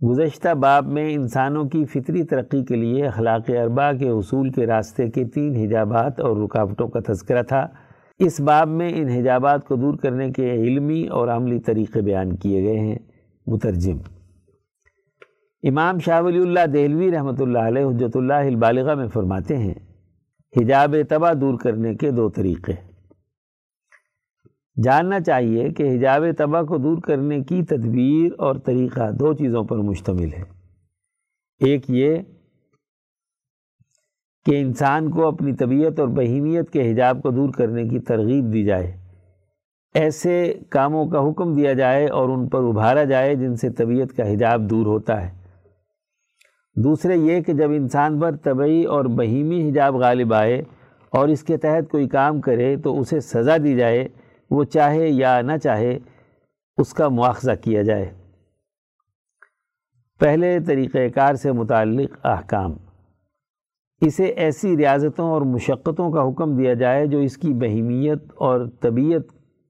[0.09, 5.09] گزشتہ باب میں انسانوں کی فطری ترقی کے لیے اخلاق اربا کے اصول کے راستے
[5.09, 7.67] کے تین حجابات اور رکاوٹوں کا تذکرہ تھا۔
[8.19, 12.63] اس باب میں ان حجابات کو دور کرنے کے علمی اور عملی طریقے بیان کیے
[12.63, 12.99] گئے ہیں۔
[13.47, 13.97] مترجم۔
[15.63, 19.73] امام شاہ ولی اللہ دہلوی رحمۃ اللہ علیہ حجت اللہ البالغہ میں فرماتے ہیں،
[20.61, 22.90] حجاب تباہ دور کرنے کے دو طریقے۔
[24.83, 29.77] جاننا چاہیے کہ حجاب تباہ کو دور کرنے کی تدبیر اور طریقہ دو چیزوں پر
[29.77, 30.43] مشتمل ہے۔
[31.59, 32.17] ایک یہ
[34.45, 38.63] کہ انسان کو اپنی طبیعت اور بہیمیت کے حجاب کو دور کرنے کی ترغیب دی
[38.63, 38.93] جائے۔
[39.93, 44.33] ایسے کاموں کا حکم دیا جائے اور ان پر ابھارا جائے جن سے طبیعت کا
[44.33, 45.41] حجاب دور ہوتا ہے۔
[46.83, 50.63] دوسرے یہ کہ جب انسان پر طبعی اور بہیمی حجاب غالب آئے
[51.09, 54.07] اور اس کے تحت کوئی کام کرے تو اسے سزا دی جائے
[54.51, 55.99] وہ چاہے یا نہ چاہے،
[56.77, 58.11] اس کا مواخذہ کیا جائے۔
[60.19, 62.73] پہلے طریقہ کار سے متعلق احکام۔
[64.01, 69.21] اسے ایسی ریاضتوں اور مشقتوں کا حکم دیا جائے جو اس کی بہیمیت اور طبیعت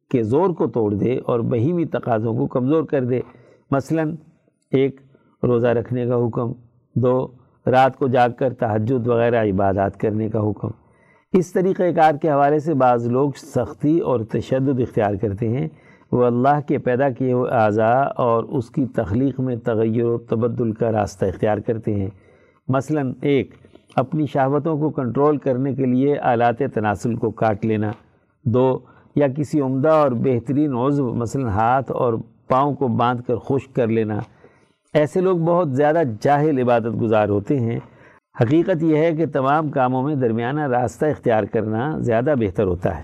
[0.09, 3.21] کے زور کو توڑ دے اور بہیمی تقاضوں کو کمزور کر دے۔
[3.71, 4.03] مثلا،
[4.71, 5.01] ایک،
[5.43, 6.51] روزہ رکھنے کا حکم۔
[6.95, 7.27] دو،
[7.71, 10.80] رات کو جاگ کر تحجد وغیرہ عبادات کرنے کا حکم۔
[11.33, 15.67] اس طریقہ کار کے حوالے سے بعض لوگ سختی اور تشدد اختیار کرتے ہیں۔
[16.11, 20.71] وہ اللہ کے پیدا کیے ہوئے اعضاء اور اس کی تخلیق میں تغیر و تبدل
[20.71, 22.09] کا راستہ اختیار کرتے ہیں۔
[22.67, 23.55] مثلا ایک،
[23.95, 27.91] اپنی شہوتوں کو کنٹرول کرنے کے لیے آلات تناسل کو کاٹ لینا۔
[28.43, 28.79] دو،
[29.15, 32.13] یا کسی عمدہ اور بہترین عضو، مثلا ہاتھ اور
[32.47, 34.19] پاؤں کو باندھ کر خشک کر لینا۔
[34.93, 37.79] ایسے لوگ بہت زیادہ جاہل عبادت گزار ہوتے ہیں۔
[38.39, 43.03] حقیقت یہ ہے کہ تمام کاموں میں درمیانہ راستہ اختیار کرنا زیادہ بہتر ہوتا ہے۔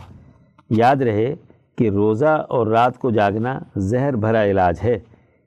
[0.70, 1.36] یاد رہے
[1.78, 5.00] کہ روزہ اور رات کو جاگنا زہر بھرا علاج ہے،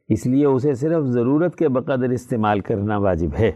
[0.09, 3.53] اس لیے اسے صرف ضرورت کے بقدر استعمال کرنا واجب ہے۔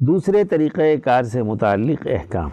[0.00, 2.50] دوسرے طریقہ کار سے متعلق احکام۔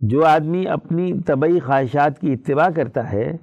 [0.00, 3.36] جو آدمی اپنی طبعی خواہشات کی اتباع کرتا ہے،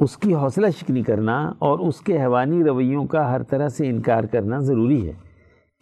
[0.00, 4.24] اس کی حوصلہ شکنی کرنا اور اس کے حیوانی رویوں کا ہر طرح سے انکار
[4.24, 5.12] کرنا ضروری ہے۔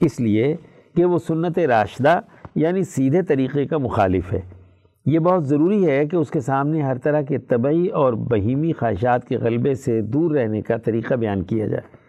[0.00, 0.56] اس لیے
[0.96, 2.20] کہ وہ سنت راشدہ
[2.54, 4.40] یعنی سیدھے طریقے کا مخالف ہے۔
[5.06, 9.28] یہ بہت ضروری ہے کہ اس کے سامنے ہر طرح کے طبعی اور بہیمی خواہشات
[9.28, 12.04] کے غلبے سے دور رہنے کا طریقہ بیان کیا جائے۔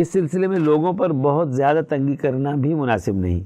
[0.00, 3.44] اس سلسلے میں لوگوں پر بہت زیادہ تنگی کرنا بھی مناسب نہیں۔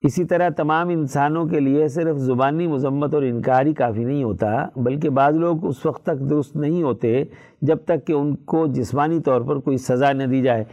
[0.00, 4.66] اسی طرح تمام انسانوں کے لیے صرف زبانی مذمت اور انکار ہی کافی نہیں ہوتا،
[4.76, 7.24] بلکہ بعض لوگ اس وقت تک درست نہیں ہوتے
[7.62, 10.64] جب تک کہ ان کو جسمانی طور پر کوئی سزا نہ دی جائے۔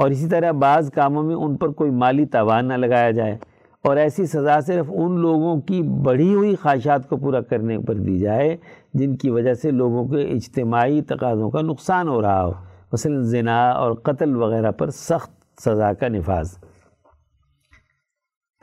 [0.00, 3.38] اور اسی طرح بعض کاموں میں ان پر کوئی مالی توان نہ لگایا جائے
[3.84, 8.18] اور ایسی سزا صرف ان لوگوں کی بڑھی ہوئی خواہشات کو پورا کرنے پر دی
[8.18, 8.56] جائے
[8.94, 12.52] جن کی وجہ سے لوگوں کے اجتماعی تقاضوں کا نقصان ہو رہا ہو۔
[12.92, 16.56] مثلا زنا اور قتل وغیرہ پر سخت سزا کا نفاذ۔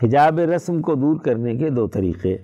[0.03, 2.37] حجاب رسم کو دور کرنے کے دو طریقے۔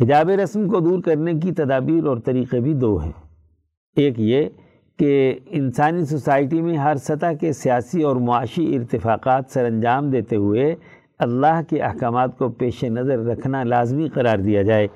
[0.00, 3.12] حجاب رسم کو دور کرنے کی تدابیر اور طریقے بھی دو ہیں۔
[3.96, 4.48] ایک یہ
[5.00, 10.74] کہ انسانی سوسائٹی میں ہر سطح کے سیاسی اور معاشی ارتفاقات سر انجام دیتے ہوئے
[11.18, 14.86] اللہ کے احکامات کو پیش نظر رکھنا لازمی قرار دیا جائے۔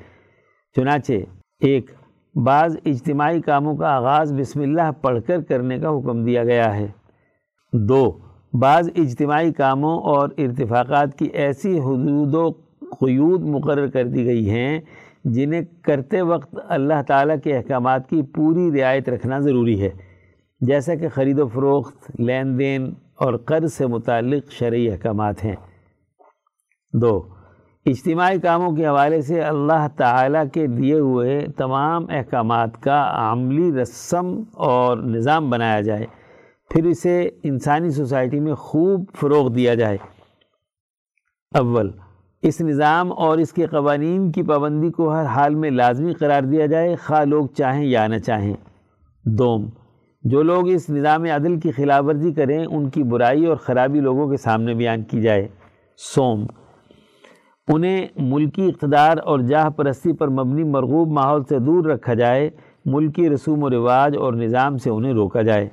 [0.77, 1.13] چنانچہ،
[1.61, 1.91] ایک،
[2.35, 6.87] بعض اجتماعی کاموں کا آغاز بسم اللہ پڑھ کر کرنے کا حکم دیا گیا ہے۔
[7.73, 8.19] دو،
[8.53, 14.81] بعض اجتماعی کاموں اور ارتفاقات کی ایسی حدود و قیود مقرر کر دی گئی ہیں
[15.25, 19.91] جنہیں کرتے وقت اللہ تعالیٰ کے احکامات کی پوری رعایت رکھنا ضروری ہے۔
[20.61, 25.57] جیسا کہ خرید و فروخت، لین دین اور قرض سے متعلق شرعی احکامات ہیں۔
[26.93, 27.29] دو،
[27.87, 34.43] اجتماعی کاموں کے حوالے سے اللہ تعالیٰ کے دیے ہوئے تمام احکامات کا عملی رسم
[34.53, 36.07] اور نظام بنایا جائے۔
[36.71, 39.97] پھر اسے انسانی سوسائٹی میں خوب فروغ دیا جائے۔
[41.55, 41.91] اول
[42.45, 46.67] اس نظام اور اس کے قوانین کی پابندی کو ہر حال میں لازمی قرار دیا
[46.67, 48.55] جائے، خواہ لوگ چاہیں یا نہ چاہیں۔
[49.25, 49.69] دوم،
[50.23, 54.29] جو لوگ اس نظام عدل کی خلاف ورزی کریں، ان کی برائی اور خرابی لوگوں
[54.29, 55.49] کے سامنے بیان کی جائے۔
[56.15, 56.47] سوم،
[57.69, 62.51] انہیں ملکی اقتدار اور جاہ پرستی پر مبنی مرغوب ماحول سے دور رکھا جائے،
[62.85, 65.69] ملکی رسوم و رواج اور نظام سے انہیں روکا جائے۔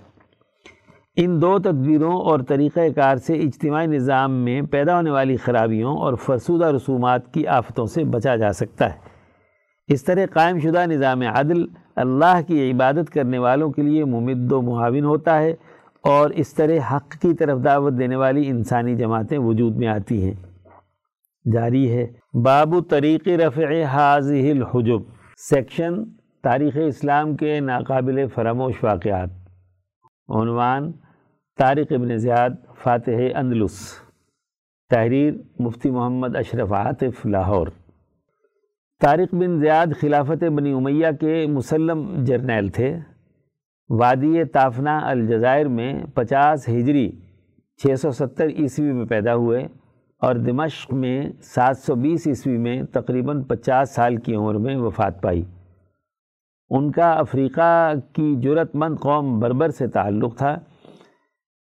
[1.15, 6.13] ان دو تدبیروں اور طریقہ کار سے اجتماعی نظام میں پیدا ہونے والی خرابیوں اور
[6.13, 8.97] فرسودہ رسومات کی آفتوں سے بچا جا سکتا ہے۔
[9.87, 14.61] اس طرح قائم شدہ نظام عدل اللہ کی عبادت کرنے والوں کے لیے ممد و
[14.61, 15.53] معاون ہوتا ہے
[16.03, 20.33] اور اس طرح حق کی طرف دعوت دینے والی انسانی جماعتیں وجود میں آتی ہیں۔
[21.53, 22.07] جاری ہے۔
[22.43, 25.01] باب طریق رفع حاضح الحجب،
[25.37, 26.03] سیکشن
[26.43, 29.29] تاریخ اسلام کے ناقابل فراموش واقعات۔
[30.29, 30.91] عنوان
[31.61, 33.79] طارق ابن زیاد فاتح اندلس،
[34.89, 37.67] تحریر مفتی محمد اشرف عاطف، لاہور۔
[39.01, 42.99] طارق بن زیاد خلافت بنی امیہ کے مسلم جرنیل تھے۔
[43.89, 47.11] وادی تافنا الجزائر میں پچاس ہجری
[47.77, 49.67] چھ سو ستر عیسوی میں پیدا ہوئے
[50.19, 55.21] اور دمشق میں سات سو بیس عیسوی میں تقریباً پچاس سال کی عمر میں وفات
[55.21, 55.43] پائی۔
[56.69, 60.59] ان کا افریقہ کی جرت مند قوم بربر سے تعلق تھا۔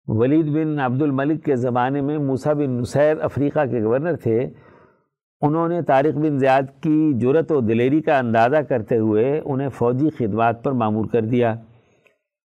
[0.08, 4.50] ولید بن عبد الملک کے زمانے میں موسیٰ بن نصیر افریقہ کے گورنر تھے،
[5.40, 10.10] انہوں نے طارق بن زیاد کی جرت و دلیری کا اندازہ کرتے ہوئے انہیں فوجی
[10.10, 11.54] خدمات پر معمور کر دیا۔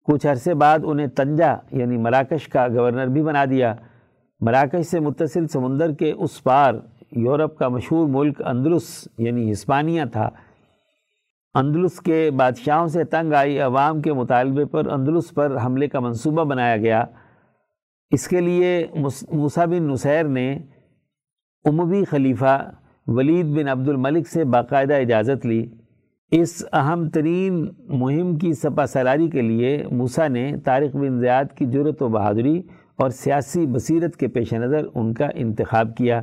[0.06, 3.74] کچھ عرصے بعد انہیں تنجا یعنی مراکش کا گورنر بھی بنا دیا۔
[4.40, 6.74] مراکش سے متصل سمندر کے اس پار
[7.12, 10.30] یورپ کا مشہور ملک اندلس یعنی ہسپانیہ تھا۔
[11.54, 16.44] اندلس کے بادشاہوں سے تنگ آئی عوام کے مطالبے پر اندلس پر حملے کا منصوبہ
[16.44, 17.04] بنایا گیا۔
[18.10, 18.86] اس کے لیے
[19.32, 20.58] موسیٰ بن نصیر نے
[21.64, 22.70] اموی خلیفہ
[23.06, 25.66] ولید بن عبد الملک سے باقاعدہ اجازت لی۔
[26.30, 31.66] اس اہم ترین مہم کی سپا سلاری کے لیے موسیٰ نے طارق بن زیاد کی
[31.66, 32.62] جرت و بہادری
[32.96, 36.20] اور سیاسی بصیرت کے پیش نظر ان کا انتخاب کیا۔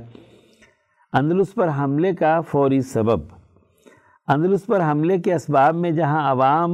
[1.14, 3.20] اندلس پر حملے کا فوری سبب۔
[4.28, 6.72] اندلس پر حملے کے اسباب میں جہاں عوام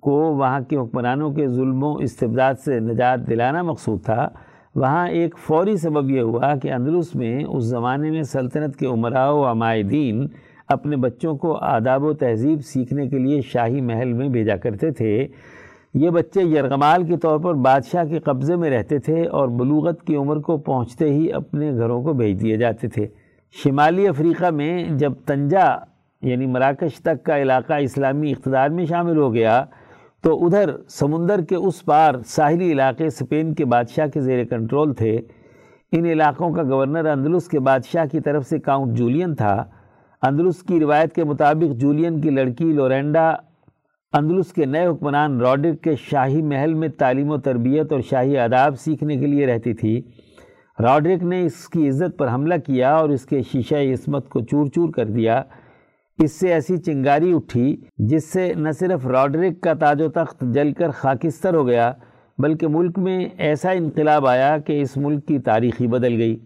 [0.00, 4.28] کو وہاں کے حکمرانوں کے ظلم و استبداد سے نجات دلانا مقصود تھا۔
[4.74, 9.30] وہاں ایک فوری سبب یہ ہوا کہ اندلس میں اس زمانے میں سلطنت کے عمراء
[9.30, 10.26] و عمائدین
[10.68, 15.26] اپنے بچوں کو آداب و تہذیب سیکھنے کے لیے شاہی محل میں بھیجا کرتے تھے۔
[15.94, 20.16] یہ بچے یرغمال کے طور پر بادشاہ کے قبضے میں رہتے تھے اور بلوغت کی
[20.16, 23.06] عمر کو پہنچتے ہی اپنے گھروں کو بھیج دیے جاتے تھے۔
[23.64, 25.76] شمالی افریقہ میں جب تنجا
[26.22, 29.64] یعنی مراکش تک کا علاقہ اسلامی اقتدار میں شامل ہو گیا،
[30.22, 35.20] تو ادھر سمندر کے اس پار ساحلی علاقے اسپین کے بادشاہ کے زیر کنٹرول تھے۔
[35.92, 39.64] ان علاقوں کا گورنر اندلس کے بادشاہ کی طرف سے کاؤنٹ جولین تھا۔
[40.22, 43.34] اندلس کی روایت کے مطابق جولین کی لڑکی لورینڈا
[44.12, 48.78] اندلس کے نئے حکمران راڈرک کے شاہی محل میں تعلیم و تربیت اور شاہی آداب
[48.78, 50.02] سیکھنے کے لیے رہتی تھی۔
[50.80, 54.66] راڈرک نے اس کی عزت پر حملہ کیا اور اس کے شیشہ عصمت کو چور
[54.66, 55.42] چور کر دیا۔
[56.24, 60.72] اس سے ایسی چنگاری اٹھی جس سے نہ صرف راڈرک کا تاج و تخت جل
[60.72, 61.92] کر خاکستر ہو گیا،
[62.38, 66.36] بلکہ ملک میں ایسا انقلاب آیا کہ اس ملک کی تاریخی بدل گئی۔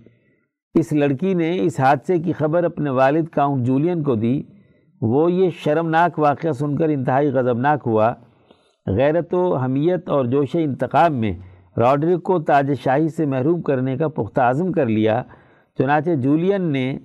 [0.74, 4.42] اس لڑکی نے اس حادثے کی خبر اپنے والد کاؤنٹ جولین کو دی۔
[5.00, 8.12] وہ یہ شرمناک واقعہ سن کر انتہائی غضبناک ہوا۔
[8.87, 11.32] غیرت و حمیت اور جوش انتقام میں
[11.76, 15.22] راڈرک کو تاج شاہی سے محروم کرنے کا پختہ عزم کر لیا،
[15.78, 16.98] چنانچہ جولین نے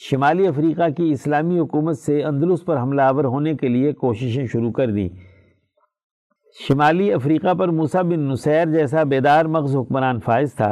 [0.00, 4.70] شمالی افریقہ کی اسلامی حکومت سے اندلس پر حملہ آور ہونے کے لیے کوششیں شروع
[4.72, 5.08] کر دیں۔
[6.68, 10.70] شمالی افریقہ پر موسیٰ بن نصیر جیسا بیدار مغز حکمران فائز تھا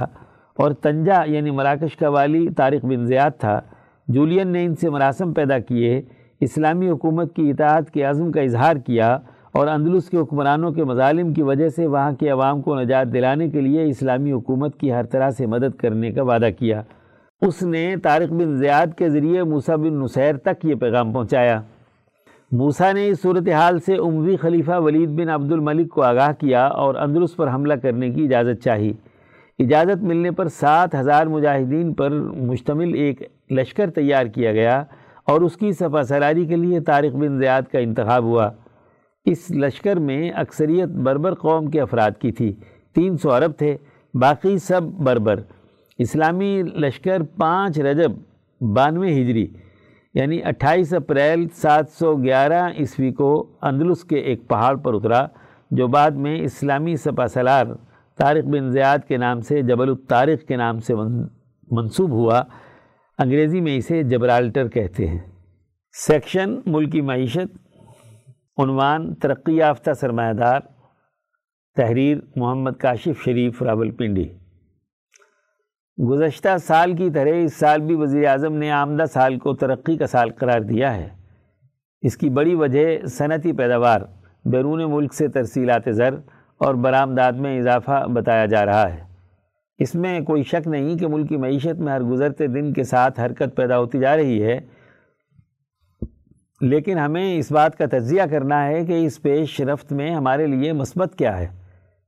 [0.59, 3.61] اور تنجا یعنی مراکش کا والی طارق بن زیاد تھا،
[4.09, 6.03] جولین نے ان سے مراسم پیدا کیے،
[6.41, 9.19] اسلامی حکومت کی اطاعت کے عزم کا اظہار کیا
[9.53, 13.49] اور اندلس کے حکمرانوں کے مظالم کی وجہ سے وہاں کے عوام کو نجات دلانے
[13.49, 16.83] کے لیے اسلامی حکومت کی ہر طرح سے مدد کرنے کا وعدہ کیا۔
[17.41, 21.63] اس نے طارق بن زیاد کے ذریعے موسیٰ بن نصیر تک یہ پیغام پہنچایا۔
[22.53, 26.95] موسیٰ نے اس صورتحال سے عموی خلیفہ ولید بن عبد الملک کو آگاہ کیا اور
[26.95, 28.93] اندلس پر حملہ کرنے کی اجازت چاہی۔
[29.59, 34.85] اجازت ملنے پر سات ہزار مجاہدین پر مشتمل ایک لشکر تیار کیا گیا
[35.27, 38.51] اور اس کی سفا سراری کے لیے طارق بن زیاد کا انتخاب ہوا۔
[39.25, 42.53] اس لشکر میں اکثریت بربر قوم کے افراد کی تھی۔
[42.95, 43.77] تین سو عرب تھے،
[44.15, 45.41] باقی سب بربر۔
[45.99, 48.13] اسلامی لشکر پانچ رجب
[48.61, 49.47] بانوے ہجری
[50.15, 55.27] یعنی اٹھائیس اپریل سات سو گیارہ عیسوی کو اندلس کے ایک پہاڑ پر اترا،
[55.71, 57.67] جو بعد میں اسلامی سپا سلار
[58.19, 60.95] طارق بن زیاد کے نام سے، جبل الطارق کے نام سے
[61.71, 62.43] منصوب ہوا۔
[63.19, 65.19] انگریزی میں اسے جبرالٹر کہتے ہیں۔
[65.93, 67.59] سیکشن ملکی معیشت،
[68.59, 70.61] عنوان، ترقی یافتہ سرمایہ دار،
[71.77, 74.29] تحریر، محمد کاشف شریف راول پنڈی
[75.99, 80.07] گزشتہ سال کی طرح اس سال بھی وزیر اعظم نے آمدہ سال کو ترقی کا
[80.07, 81.09] سال قرار دیا ہے۔
[82.03, 84.01] اس کی بڑی وجہ صنعتی پیداوار،
[84.45, 86.15] بیرون ملک سے ترسیلات زر
[86.59, 89.05] اور برآمدات میں اضافہ بتایا جا رہا ہے۔
[89.79, 93.57] اس میں کوئی شک نہیں کہ ملکی معیشت میں ہر گزرتے دن کے ساتھ حرکت
[93.57, 94.61] پیدا ہوتی جا رہی ہے۔
[96.61, 100.73] لیکن ہمیں اس بات کا تجزیہ کرنا ہے کہ اس پیش رفت میں ہمارے لیے
[100.73, 101.66] مثبت کیا ہے۔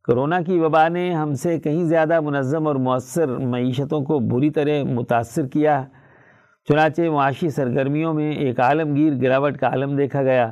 [0.08, 4.82] کرونا کی وبا نے ہم سے کہیں زیادہ منظم اور مؤثر معیشتوں کو بری طرح
[4.82, 5.84] متاثر کیا۔
[6.68, 10.50] چنانچہ معاشی سرگرمیوں میں ایک عالمگیر گراوٹ کا عالم دیکھا گیا،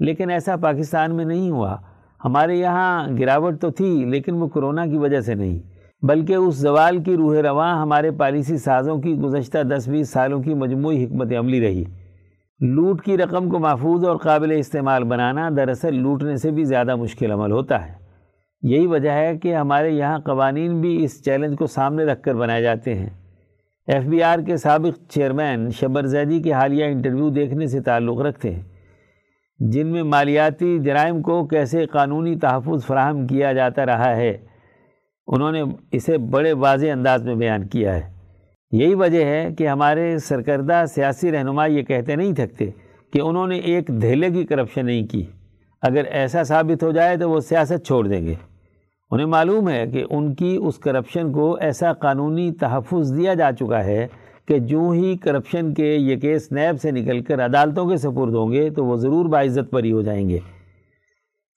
[0.00, 1.76] لیکن ایسا پاکستان میں نہیں ہوا۔
[2.24, 5.58] ہمارے یہاں گراوٹ تو تھی، لیکن وہ کرونا کی وجہ سے نہیں۔
[6.02, 10.54] بلکہ اس زوال کی روح رواں ہمارے پالیسی سازوں کی گزشتہ دس بیس سالوں کی
[10.54, 11.84] مجموعی حکمت عملی رہی۔
[12.60, 17.30] لوٹ کی رقم کو محفوظ اور قابل استعمال بنانا دراصل لوٹنے سے بھی زیادہ مشکل
[17.30, 17.97] عمل ہوتا ہے۔
[18.62, 22.62] یہی وجہ ہے کہ ہمارے یہاں قوانین بھی اس چیلنج کو سامنے رکھ کر بنائے
[22.62, 23.08] جاتے ہیں۔
[23.86, 28.54] ایف بی آر کے سابق چیئرمین شبر زیدی کے حالیہ انٹرویو دیکھنے سے تعلق رکھتے
[28.54, 28.62] ہیں،
[29.58, 34.36] جن میں مالیاتی جرائم کو کیسے قانونی تحفظ فراہم کیا جاتا رہا ہے،
[35.26, 38.12] انہوں نے اسے بڑے واضح انداز میں بیان کیا ہے۔
[38.72, 42.70] یہی وجہ ہے کہ ہمارے سرکردہ سیاسی رہنما یہ کہتے نہیں تھکتے
[43.12, 45.26] کہ انہوں نے ایک دھیلے کی کرپشن نہیں کی۔
[45.82, 48.34] اگر ایسا ثابت ہو جائے تو وہ سیاست چھوڑ دیں گے۔
[49.10, 53.84] انہیں معلوم ہے کہ ان کی اس کرپشن کو ایسا قانونی تحفظ دیا جا چکا
[53.84, 54.06] ہے
[54.48, 58.52] کہ جو ہی کرپشن کے یہ کیس نیب سے نکل کر عدالتوں کے سپرد ہوں
[58.52, 60.38] گے تو وہ ضرور باعزت پری ہو جائیں گے۔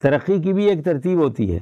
[0.03, 1.59] ترقی کی بھی ایک ترتیب ہوتی ہے۔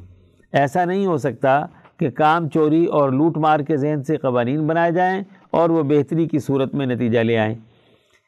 [0.54, 1.66] ایسا نہیں ہو سکتا
[2.00, 6.26] کہ کام چوری اور لوٹ مار کے ذہن سے قوانین بنائے جائیں اور وہ بہتری
[6.26, 7.56] کی صورت میں نتیجہ لے آئیں۔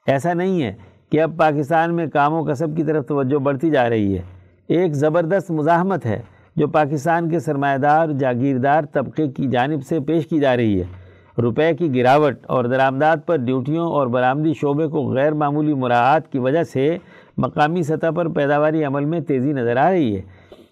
[0.07, 0.73] ایسا نہیں ہے۔
[1.11, 4.21] کہ اب پاکستان میں کام و کسب کی طرف توجہ بڑھتی جا رہی ہے۔
[4.67, 6.21] ایک زبردست مزاحمت ہے
[6.55, 10.85] جو پاکستان کے سرمایہ دار جاگیردار طبقے کی جانب سے پیش کی جا رہی ہے۔
[11.41, 16.39] روپے کی گراوٹ اور درآمدات پر ڈیوٹیوں اور برآمدی شعبے کو غیر معمولی مراعات کی
[16.39, 16.97] وجہ سے
[17.37, 20.21] مقامی سطح پر پیداواری عمل میں تیزی نظر آ رہی ہے۔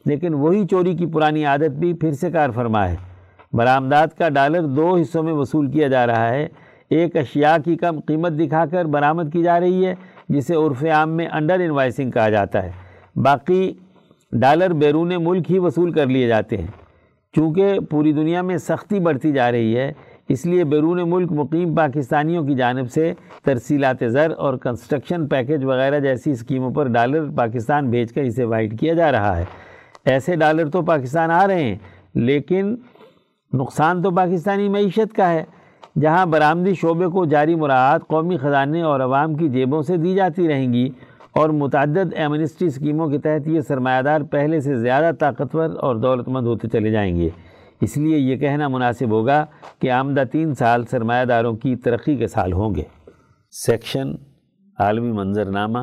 [0.06, 2.96] لیکن وہی چوری کی پرانی عادت بھی پھر سے کار فرما ہے۔
[3.54, 6.48] برآمدات کا ڈالر دو حصوں میں وصول کیا جا رہا ہے۔
[6.90, 9.96] ایک اشیاء کی کم قیمت دکھا کر برآمد کی جا رہی ہے۔
[10.30, 12.72] جسے عرف عام میں انڈر انوائسنگ کہا جاتا ہے۔
[13.16, 13.74] باقی
[14.32, 16.68] ڈالر بیرون ملک ہی وصول کر لیے جاتے ہیں۔
[17.36, 19.94] چونکہ پوری دنیا میں سختی بڑھتی جا رہی ہے،
[20.30, 23.14] اس لیے بیرون ملک مقیم پاکستانیوں کی جانب سے
[23.44, 28.80] ترسیلات زر اور کنسٹرکشن پیکج وغیرہ جیسی اسکیموں پر ڈالر پاکستان بھیج کر اسے وائٹ
[28.80, 29.46] کیا جا رہا ہے۔
[30.06, 31.76] ایسے ڈالر تو پاکستان آ رہے ہیں،
[32.16, 32.76] لیکن
[33.54, 35.44] نقصان تو پاکستانی معیشت کا ہے۔
[36.02, 40.48] جہاں برآمدی شعبے کو جاری مراعات قومی خزانے اور عوام کی جیبوں سے دی جاتی
[40.48, 40.90] رہیں گی
[41.36, 46.28] اور متعدد ایمنسٹی اسکیموں کے تحت یہ سرمایہ دار پہلے سے زیادہ طاقتور اور دولت
[46.28, 47.30] مند ہوتے چلے جائیں گے۔
[47.82, 49.46] اس لیے یہ کہنا مناسب ہوگا
[49.80, 52.84] کہ آمدہ تین سال سرمایہ داروں کی ترقی کے سال ہوں گے۔
[53.52, 54.12] سیکشن،
[54.80, 55.80] عالمی منظرنامہ،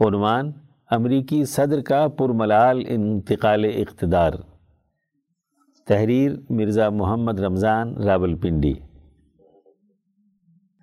[0.00, 0.52] عنوان،
[0.90, 4.30] امریکی صدر کا پرملال انتقال اقتدار۔
[5.90, 8.72] تحریر مرزا محمد رمضان راول پنڈی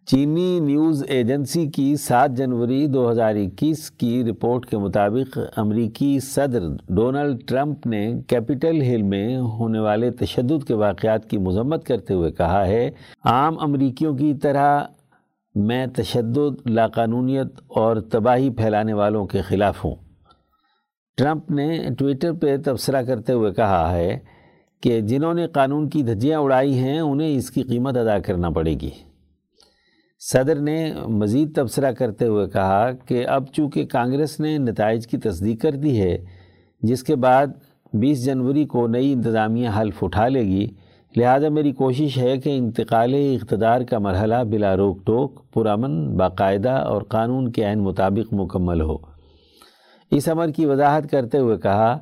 [0.06, 6.68] چینی نیوز ایجنسی کی سات جنوری دو ہزار اکیس کی رپورٹ کے مطابق امریکی صدر
[6.90, 12.32] ڈونلڈ ٹرمپ نے کیپٹل ہل میں ہونے والے تشدد کے واقعات کی مذمت کرتے ہوئے
[12.32, 12.92] کہا ہے،
[13.24, 14.84] عام امریکیوں کی طرح
[15.56, 19.96] میں تشدد، لاقانونیت اور تباہی پھیلانے والوں کے خلاف ہوں۔
[21.18, 24.37] ٹرمپ نے ٹویٹر پہ تبصرہ کرتے ہوئے کہا ہے
[24.82, 28.74] کہ جنہوں نے قانون کی دھجیاں اڑائی ہیں، انہیں اس کی قیمت ادا کرنا پڑے
[28.74, 28.90] گی۔
[30.20, 35.62] صدر نے مزید تبصرہ کرتے ہوئے کہا کہ اب چونکہ کانگریس نے نتائج کی تصدیق
[35.62, 36.26] کر دی ہے،
[36.82, 37.48] جس کے بعد
[37.94, 40.68] بیس جنوری کو نئی انتظامیہ حلف اٹھا لے گی،
[41.16, 47.02] لہذا میری کوشش ہے کہ انتقال اقتدار کا مرحلہ بلا روک ٹوک، پرامن، باقاعدہ اور
[47.02, 48.98] قانون کے عین مطابق مکمل ہو۔
[50.12, 51.98] اس عمر کی وضاحت کرتے ہوئے کہا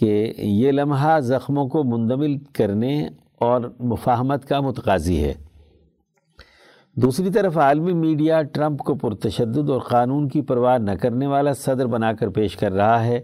[0.00, 5.32] کہ یہ لمحہ زخموں کو مندمل کرنے اور مفاہمت کا متقاضی ہے۔
[6.96, 11.86] دوسری طرف عالمی میڈیا ٹرمپ کو پرتشدد اور قانون کی پرواہ نہ کرنے والا صدر
[11.86, 13.20] بنا کر پیش کر رہا ہے،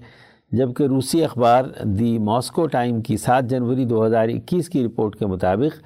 [0.53, 5.27] جبکہ روسی اخبار دی ماسکو ٹائم کی سات جنوری دو ہزار اکیس کی رپورٹ کے
[5.27, 5.83] مطابق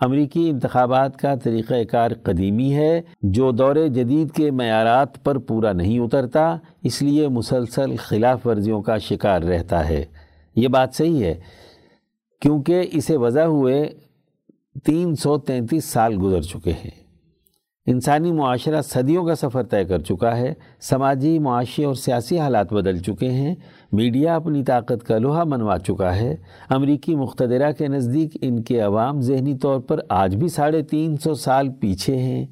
[0.00, 5.98] امریکی انتخابات کا طریقہ کار قدیمی ہے، جو دور جدید کے معیارات پر پورا نہیں
[5.98, 10.04] اترتا، اس لیے مسلسل خلاف ورزیوں کا شکار رہتا ہے۔
[10.56, 11.40] یہ بات صحیح ہے،
[12.40, 13.88] کیونکہ اسے وضع ہوئے
[14.84, 17.04] تین سو تینتیس سال گزر چکے ہیں۔
[17.86, 22.98] انسانی معاشرہ صدیوں کا سفر طے کر چکا ہے، سماجی معاشی اور سیاسی حالات بدل
[22.98, 23.54] چکے ہیں،
[23.92, 26.36] میڈیا اپنی طاقت کا لوہا منوا چکا ہے۔
[26.68, 31.34] امریکی مقتدرہ کے نزدیک ان کے عوام ذہنی طور پر آج بھی ساڑھے تین سو
[31.34, 32.46] سال پیچھے ہیں۔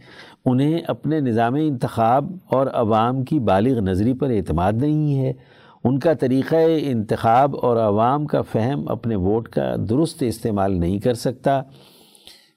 [0.45, 5.33] انہیں اپنے نظام انتخاب اور عوام کی بالغ نظری پر اعتماد نہیں ہے۔
[5.85, 11.15] ان کا طریقہ انتخاب اور عوام کا فہم اپنے ووٹ کا درست استعمال نہیں کر
[11.15, 11.63] سکتا۔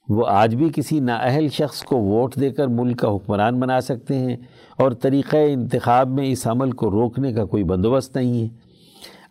[0.09, 4.15] وہ آج بھی کسی نااہل شخص کو ووٹ دے کر ملک کا حکمران بنا سکتے
[4.15, 4.37] ہیں
[4.77, 8.47] اور طریقہ انتخاب میں اس عمل کو روکنے کا کوئی بندوبست نہیں ہے۔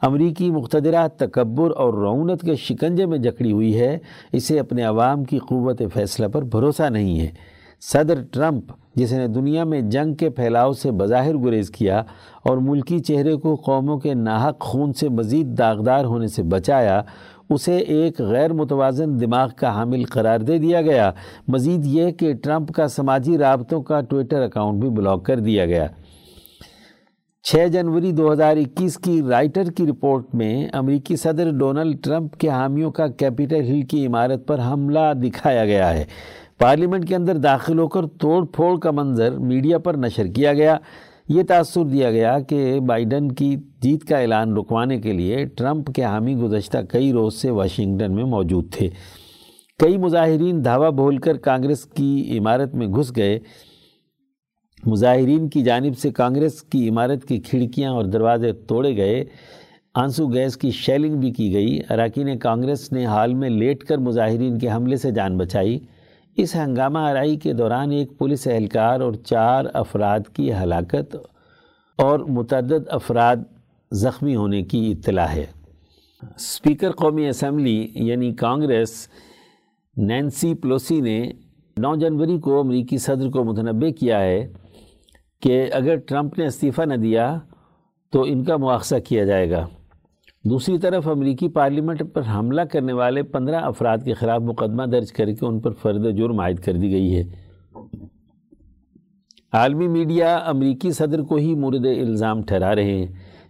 [0.02, 3.98] امریکی مقتدرہ تکبر اور رونت کے شکنجے میں جکڑی ہوئی ہے،
[4.32, 7.30] اسے اپنے عوام کی قوت فیصلہ پر بھروسہ نہیں ہے۔
[7.80, 12.02] صدر ٹرمپ جس نے دنیا میں جنگ کے پھیلاؤ سے بظاہر گریز کیا
[12.42, 17.02] اور ملکی چہرے کو قوموں کے ناحق خون سے مزید داغدار ہونے سے بچایا،
[17.50, 21.10] اسے ایک غیر متوازن دماغ کا حامل قرار دے دیا گیا۔
[21.48, 25.86] مزید یہ کہ ٹرمپ کا سماجی رابطوں کا ٹویٹر اکاؤنٹ بھی بلاک کر دیا گیا۔
[27.42, 32.48] چھ جنوری دو ہزار اکیس کی رائٹر کی رپورٹ میں امریکی صدر ڈونلڈ ٹرمپ کے
[32.48, 36.04] حامیوں کا کیپٹل ہل کی عمارت پر حملہ دکھایا گیا ہے۔
[36.58, 40.76] پارلیمنٹ کے اندر داخل ہو کر توڑ پھوڑ کا منظر میڈیا پر نشر کیا گیا۔
[41.28, 46.04] یہ تاثر دیا گیا کہ بائیڈن کی جیت کا اعلان رکوانے کے لیے ٹرمپ کے
[46.04, 48.88] حامی گزشتہ کئی روز سے واشنگٹن میں موجود تھے۔
[49.78, 53.38] کئی مظاہرین دھاوا بول کر کانگریس کی عمارت میں گھس گئے۔
[54.86, 59.24] مظاہرین کی جانب سے کانگریس کی عمارت کی کھڑکیاں اور دروازے توڑے گئے۔
[59.94, 64.58] آنسو گیس کی شیلنگ بھی کی گئی۔ اراکین کانگریس نے حال میں لیٹ کر مظاہرین
[64.58, 65.78] کے حملے سے جان بچائی۔
[66.36, 71.16] اس ہنگامہ آرائی کے دوران ایک پولیس اہلکار اور چار افراد کی ہلاکت
[71.98, 73.36] اور متعدد افراد
[73.90, 75.46] زخمی ہونے کی اطلاع ہے۔
[76.36, 79.08] اسپیکر قومی اسمبلی یعنی کانگریس
[79.96, 81.32] نینسی پلوسی نے
[81.76, 84.52] نو جنوری کو امریکی صدر کو متنبع کیا ہے
[85.42, 87.38] کہ اگر ٹرمپ نے استعفیٰ نہ دیا
[88.12, 89.66] تو ان کا مواخذہ کیا جائے گا۔
[90.44, 95.26] دوسری طرف امریکی پارلیمنٹ پر حملہ کرنے والے پندرہ افراد کے خلاف مقدمہ درج کر
[95.26, 97.22] کے ان پر فرد جرم عائد کر دی گئی ہے۔
[99.52, 103.06] عالمی میڈیا امریکی صدر کو ہی مورد الزام ٹھہرا رہے ہیں،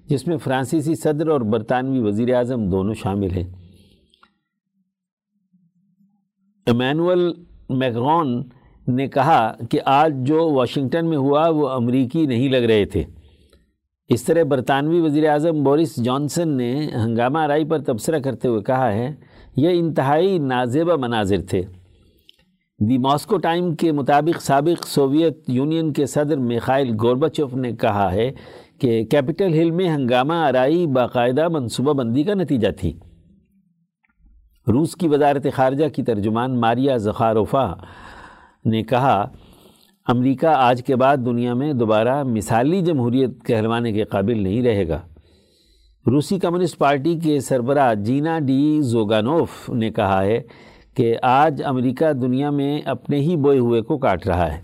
[0.07, 3.45] جس میں فرانسیسی صدر اور برطانوی وزیر اعظم دونوں شامل ہیں۔
[6.67, 7.33] ایمینول
[7.69, 8.43] میکرون
[8.89, 13.05] نے کہا کہ آج جو واشنگٹن میں ہوا وہ امریکی نہیں لگ رہے تھے۔
[14.09, 18.93] اس طرح برطانوی وزیر اعظم بورس جانسن نے ہنگامہ آرائی پر تبصرہ کرتے ہوئے کہا
[18.93, 19.15] ہے،
[19.57, 21.63] یہ انتہائی نازیبہ مناظر تھے۔
[22.79, 28.31] دی ماسکو ٹائم کے مطابق سابق سوویت یونین کے صدر میخائل گوربچوف نے کہا ہے
[28.79, 32.93] کہ کیپٹل ہل میں ہنگامہ آرائی باقاعدہ منصوبہ بندی کا نتیجہ تھی۔
[34.67, 37.75] روس کی وزارت خارجہ کی ترجمان ماریا زخاروفا
[38.65, 39.33] نے کہا
[40.09, 45.01] امریکہ آج کے بعد دنیا میں دوبارہ مثالی جمہوریت کہلوانے کے قابل نہیں رہے گا۔
[46.07, 50.41] روسی کمیونسٹ پارٹی کے سربراہ جینا ڈی زوگانوف نے کہا ہے
[50.97, 54.61] کہ آج امریکہ دنیا میں اپنے ہی بوئے ہوئے کو کاٹ رہا ہے۔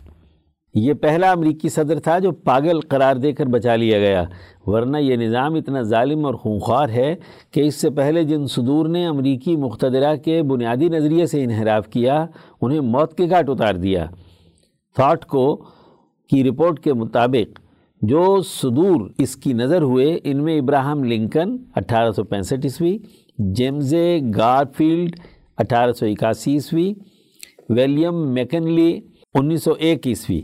[0.74, 4.24] یہ پہلا امریکی صدر تھا جو پاگل قرار دے کر بچا لیا گیا۔
[4.66, 7.14] ورنہ یہ نظام اتنا ظالم اور خونخوار ہے
[7.50, 12.26] کہ اس سے پہلے جن صدور نے امریکی مقتدرہ کے بنیادی نظریے سے انحراف کیا،
[12.60, 14.06] انہیں موت کے گھاٹ اتار دیا۔
[14.94, 15.56] تھاٹ کو
[16.30, 17.58] کی رپورٹ کے مطابق
[18.02, 22.98] جو صدور اس کی نظر ہوئے، ان میں ابراہم لنکن اٹھارہ سو پینسٹھ عیسوی
[23.38, 25.16] جیمزے گارفیلڈ
[25.58, 26.92] اٹھارہ سو اکاسی عیسوی
[27.68, 29.00] ویلیم میکنلی
[29.34, 30.40] انیس سو ایک عیسوی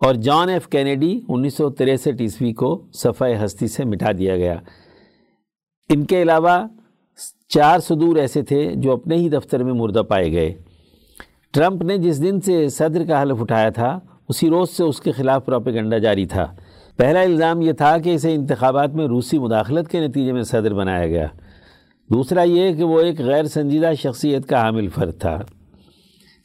[0.00, 4.56] اور جان ایف کینیڈی انیس سو تریسٹھ عیسوی کو صفحہ ہستی سے مٹا دیا گیا۔
[5.88, 6.58] ان کے علاوہ
[7.48, 10.54] چار صدور ایسے تھے جو اپنے ہی دفتر میں مردہ پائے گئے۔
[11.52, 13.98] ٹرمپ نے جس دن سے صدر کا حلف اٹھایا تھا،
[14.28, 16.46] اسی روز سے اس کے خلاف پروپیگنڈا جاری تھا۔
[16.96, 21.06] پہلا الزام یہ تھا کہ اسے انتخابات میں روسی مداخلت کے نتیجے میں صدر بنایا
[21.06, 21.26] گیا۔
[22.10, 25.38] دوسرا یہ کہ وہ ایک غیر سنجیدہ شخصیت کا حامل فرد تھا،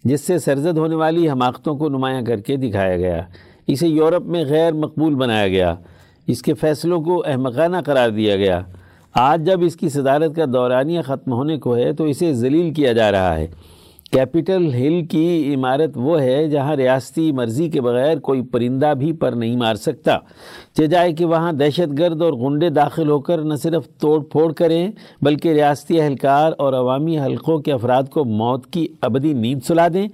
[0.03, 3.21] جس سے سرزد ہونے والی حماقتوں کو نمایاں کر کے دکھایا گیا۔
[3.67, 5.75] اسے یورپ میں غیر مقبول بنایا گیا۔
[6.27, 8.61] اس کے فیصلوں کو احمقانہ قرار دیا گیا۔
[9.13, 12.93] آج جب اس کی صدارت کا دورانیہ ختم ہونے کو ہے، تو اسے ذلیل کیا
[12.93, 13.47] جا رہا ہے۔
[14.11, 19.31] کیپٹل ہل کی عمارت وہ ہے جہاں ریاستی مرضی کے بغیر کوئی پرندہ بھی پر
[19.31, 20.17] نہیں مار سکتا۔
[20.85, 24.91] جائے کہ وہاں دہشت گرد اور غنڈے داخل ہو کر نہ صرف توڑ پھوڑ کریں،
[25.21, 30.07] بلکہ ریاستی اہلکار اور عوامی حلقوں کے افراد کو موت کی ابدی نیند سلا دیں۔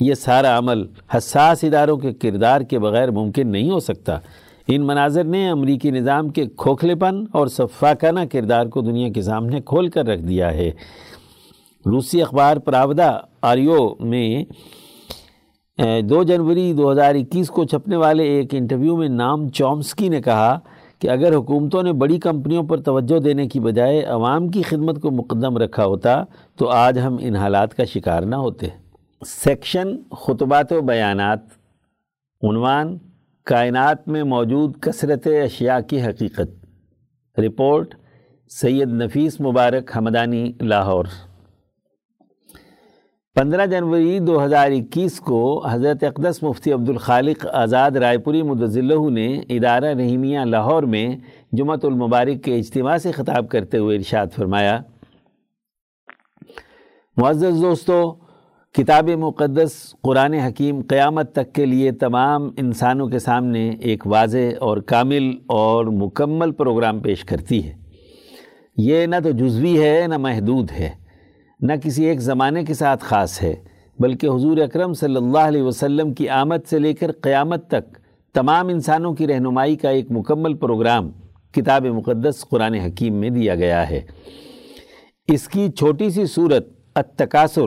[0.00, 4.18] یہ سارا عمل حساس اداروں کے کردار کے بغیر ممکن نہیں ہو سکتا۔
[4.68, 9.60] ان مناظر نے امریکی نظام کے کھوکھلے پن اور صفاقانہ کردار کو دنیا کے سامنے
[9.60, 10.70] کھول کر رکھ دیا ہے۔
[11.90, 14.44] روسی اخبار پراودہ آریو میں
[16.02, 20.58] دو جنوری دو ہزار اکیس کو چھپنے والے ایک انٹرویو میں نام چومسکی نے کہا
[20.98, 25.10] کہ اگر حکومتوں نے بڑی کمپنیوں پر توجہ دینے کی بجائے عوام کی خدمت کو
[25.10, 26.24] مقدم رکھا ہوتا،
[26.56, 28.66] تو آج ہم ان حالات کا شکار نہ ہوتے۔
[29.26, 31.38] سیکشن خطبات و بیانات۔
[32.42, 32.98] عنوان
[33.44, 36.66] کائنات میں موجود کثرت اشیاء کی حقیقت۔
[37.38, 37.94] رپورٹ
[38.48, 41.04] سید نفیس مبارک حمدانی، لاہور۔
[43.38, 49.40] پندرہ جنوری دو ہزار اکیس کو حضرت اقدس مفتی عبدالخالق آزاد رائے پوری مدضلہ نے
[49.48, 51.16] ادارہ رحیمیہ لاہور میں
[51.52, 54.80] جمعۃ المبارک کے اجتماع سے خطاب کرتے ہوئے ارشاد فرمایا۔
[57.16, 58.14] معزز دوستو،
[58.74, 64.78] کتاب مقدس قرآن حکیم قیامت تک کے لیے تمام انسانوں کے سامنے ایک واضح اور
[64.78, 67.74] کامل اور مکمل پروگرام پیش کرتی ہے۔
[68.76, 71.07] یہ نہ تو جزوی ہے، نہ محدود ہے۔
[71.60, 73.54] نہ کسی ایک زمانے کے ساتھ خاص ہے،
[73.98, 77.98] بلکہ حضور اکرم صلی اللہ علیہ وسلم کی آمد سے لے کر قیامت تک
[78.34, 81.10] تمام انسانوں کی رہنمائی کا ایک مکمل پروگرام
[81.52, 84.00] کتاب مقدس قرآن حکیم میں دیا گیا ہے۔
[85.28, 87.66] اس کی چھوٹی سی صورت التکاثر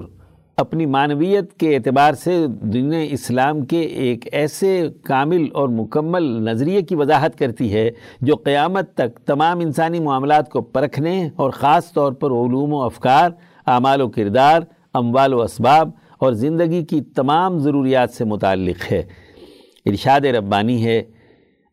[0.58, 6.96] اپنی معنویت کے اعتبار سے دنیا اسلام کے ایک ایسے کامل اور مکمل نظریے کی
[6.96, 7.90] وضاحت کرتی ہے
[8.22, 13.30] جو قیامت تک تمام انسانی معاملات کو پرکھنے اور خاص طور پر علوم و افکار
[13.66, 14.62] اعمال و کردار،
[14.94, 19.04] اموال و اسباب اور زندگی کی تمام ضروریات سے متعلق ہے۔
[19.86, 21.04] ارشاد ربانی ہے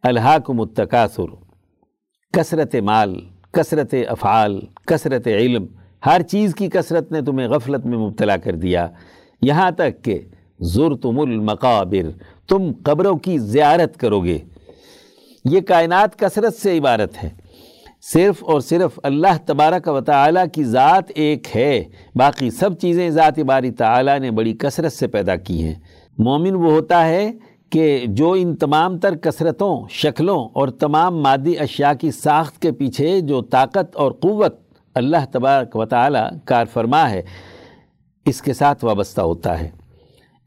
[0.02, 1.34] الحاکم التکاثر،
[2.32, 3.20] کثرت مال،
[3.52, 5.66] کثرت افعال، کثرت علم،
[6.06, 8.88] ہر چیز کی کثرت نے تمہیں غفلت میں مبتلا کر دیا۔
[9.42, 10.20] یہاں تک کہ
[10.60, 14.38] زرتم المقابر، تم قبروں کی زیارت کرو گے۔
[15.44, 17.47] یہ کائنات کثرت سے عبارت ہے۔
[18.00, 21.84] صرف اور صرف اللہ تبارک و تعالیٰ کی ذات ایک ہے۔
[22.14, 25.74] باقی سب چیزیں ذات باری تعالیٰ نے بڑی کثرت سے پیدا کی ہیں۔
[26.18, 27.32] مومن وہ ہوتا ہے
[27.70, 33.20] کہ جو ان تمام تر کثرتوں، شکلوں اور تمام مادی اشیاء کی ساخت کے پیچھے
[33.20, 34.60] جو طاقت اور قوت
[34.94, 37.22] اللہ تبارک و تعالیٰ کار فرما ہے،
[38.26, 39.77] اس کے ساتھ وابستہ ہوتا ہے۔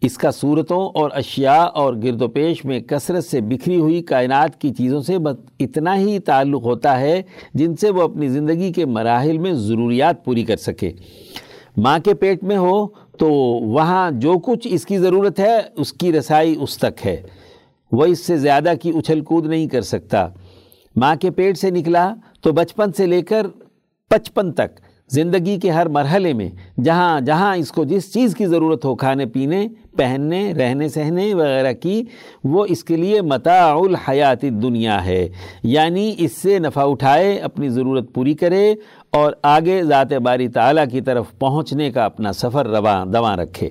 [0.02, 4.62] اس کا صورتوں اور اشیاء اور گرد و پیش میں کثرت سے بکھری ہوئی کائنات
[4.62, 5.18] کی چیزوں سے
[5.60, 7.22] اتنا ہی تعلق ہوتا ہے
[7.54, 10.92] جن سے وہ اپنی زندگی کے مراحل میں ضروریات پوری کر سکے۔
[11.78, 12.88] ماں کے پیٹ میں ہو
[13.18, 13.30] تو
[13.70, 17.22] وہاں جو کچھ اس کی ضرورت ہے، اس کی رسائی اس تک ہے۔
[17.92, 20.28] وہ اس سے زیادہ کی اچھل کود نہیں کر سکتا۔
[20.96, 23.48] ماں کے پیٹ سے نکلا تو بچپن سے لے کر
[24.10, 24.80] پچپن تک
[25.10, 26.50] زندگی کے ہر مرحلے میں
[26.82, 29.68] جہاں جہاں اس کو جس چیز کی ضرورت ہو، کھانے، پینے
[29.98, 32.04] پہننے، رہنے، سہنے وغیرہ کی،
[32.44, 35.28] وہ اس کے لیے متاع الحیات دنیا ہے۔
[35.64, 38.76] یعنی اس سے نفع اٹھائے، اپنی ضرورت پوری کرے
[39.12, 43.70] اور آگے ذات باری تعالیٰ کی طرف پہنچنے کا اپنا سفر رواں، دواں رکھے۔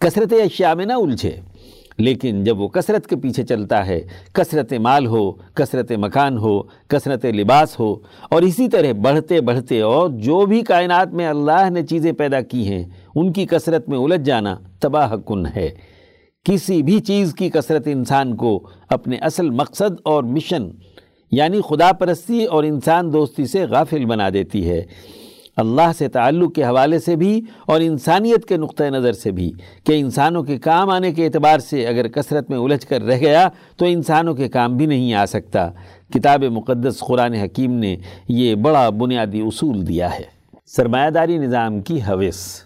[0.00, 1.49] کثرت اشیاء میں نہ الجھے۔
[1.98, 4.00] لیکن جب وہ کثرت کے پیچھے چلتا ہے،
[4.32, 7.96] کثرت مال ہو، کثرت مکان ہو، کثرت لباس ہو،
[8.30, 12.68] اور اسی طرح بڑھتے بڑھتے اور جو بھی کائنات میں اللہ نے چیزیں پیدا کی
[12.68, 12.84] ہیں،
[13.14, 15.70] ان کی کثرت میں الجھ جانا تباہ کن ہے۔
[16.44, 20.68] کسی بھی چیز کی کثرت انسان کو اپنے اصل مقصد اور مشن
[21.32, 24.82] یعنی خدا پرستی اور انسان دوستی سے غافل بنا دیتی ہے۔
[25.60, 29.52] اللہ سے تعلق کے حوالے سے بھی اور انسانیت کے نقطۂ نظر سے بھی
[29.86, 33.48] کہ انسانوں کے کام آنے کے اعتبار سے اگر کثرت میں الجھ کر رہ گیا
[33.76, 35.68] تو انسانوں کے کام بھی نہیں آ سکتا۔
[36.14, 37.96] کتاب مقدس قرآن حکیم نے
[38.28, 40.24] یہ بڑا بنیادی اصول دیا ہے۔
[40.66, 42.60] سرمایہ داری نظام کی حوث۔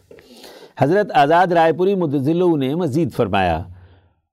[0.78, 3.62] حضرت آزاد رائے پوری مدزلو نے مزید فرمایا،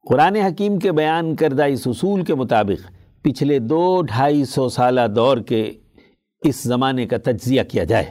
[0.10, 2.92] قرآن حکیم کے بیان کردہ اس اصول کے مطابق
[3.22, 5.72] پچھلے دو ڈھائی سو سالہ دور کے
[6.44, 8.06] اس زمانے کا تجزیہ کیا جائے۔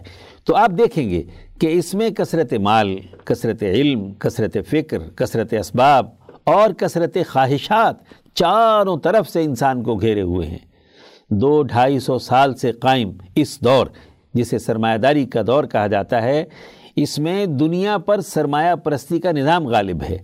[0.50, 1.22] تو آپ دیکھیں گے
[1.60, 6.06] کہ اس میں کثرت مال، کثرت علم، کثرت فکر، کثرت اسباب
[6.44, 7.96] اور کثرت خواہشات
[8.34, 10.58] چاروں طرف سے انسان کو گھیرے ہوئے ہیں۔
[11.30, 13.86] دو ڈھائی سو سال سے قائم اس دور،
[14.34, 16.44] جسے سرمایہ داری کا دور کہا جاتا ہے،
[16.96, 20.18] اس میں دنیا پر سرمایہ پرستی کا نظام غالب ہے۔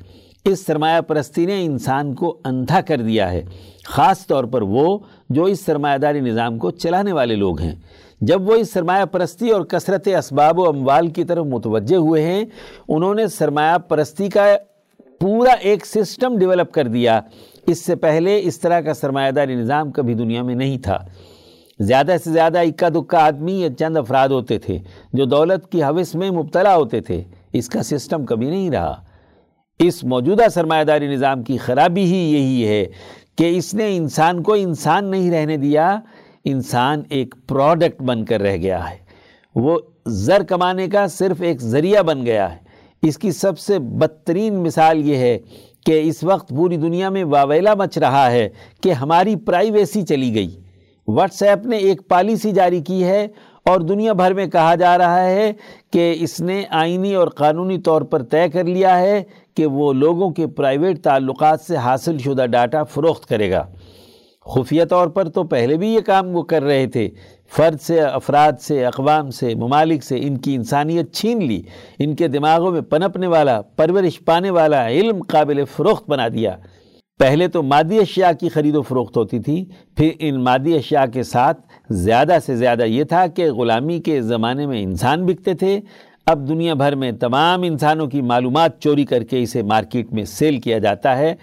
[0.44, 3.44] اس سرمایہ پرستی نے انسان کو اندھا کر دیا ہے،
[3.84, 4.98] خاص طور پر وہ
[5.30, 7.74] جو اس سرمایہ داری نظام کو چلانے والے لوگ ہیں۔
[8.20, 12.44] جب وہ اس سرمایہ پرستی اور کثرت اسباب و اموال کی طرف متوجہ ہوئے ہیں،
[12.88, 14.56] انہوں نے سرمایہ پرستی کا
[15.20, 17.20] پورا ایک سسٹم ڈیولپ کر دیا۔
[17.66, 20.98] اس سے پہلے اس طرح کا سرمایہ داری نظام کبھی دنیا میں نہیں تھا۔
[21.80, 24.78] زیادہ سے زیادہ اکا دکا آدمی یا چند افراد ہوتے تھے
[25.12, 28.94] جو دولت کی حوث میں مبتلا ہوتے تھے۔ اس کا سسٹم کبھی نہیں رہا۔
[29.78, 32.86] اس موجودہ سرمایہ داری نظام کی خرابی ہی یہی ہے
[33.38, 36.00] کہ اس نے انسان کو انسان نہیں رہنے دیا۔
[36.48, 38.96] انسان ایک پروڈکٹ بن کر رہ گیا ہے۔
[39.54, 42.58] وہ زر کمانے کا صرف ایک ذریعہ بن گیا ہے۔
[43.02, 45.38] اس کی سب سے بدترین مثال یہ ہے
[45.86, 48.48] کہ اس وقت پوری دنیا میں واویلا مچ رہا ہے
[48.82, 50.60] کہ ہماری پرائیویسی چلی گئی۔
[51.08, 53.26] واٹس ایپ نے ایک پالیسی جاری کی ہے
[53.64, 55.52] اور دنیا بھر میں کہا جا رہا ہے
[55.92, 59.22] کہ اس نے آئینی اور قانونی طور پر طے کر لیا ہے
[59.54, 63.66] کہ وہ لوگوں کے پرائیویٹ تعلقات سے حاصل شدہ ڈاٹا فروخت کرے گا۔
[64.46, 67.08] خفیہ طور پر تو پہلے بھی یہ کام وہ کر رہے تھے۔
[67.56, 71.62] فرد سے، افراد سے، اقوام سے، ممالک سے ان کی انسانیت چھین لی۔
[71.98, 76.56] ان کے دماغوں میں پنپنے والا، پرورش پانے والا علم قابل فروخت بنا دیا۔
[77.18, 79.64] پہلے تو مادی اشیاء کی خرید و فروخت ہوتی تھی،
[79.96, 84.66] پھر ان مادی اشیاء کے ساتھ زیادہ سے زیادہ یہ تھا کہ غلامی کے زمانے
[84.66, 85.80] میں انسان بکتے تھے۔
[86.26, 90.60] اب دنیا بھر میں تمام انسانوں کی معلومات چوری کر کے اسے مارکیٹ میں سیل
[90.60, 91.34] کیا جاتا ہے۔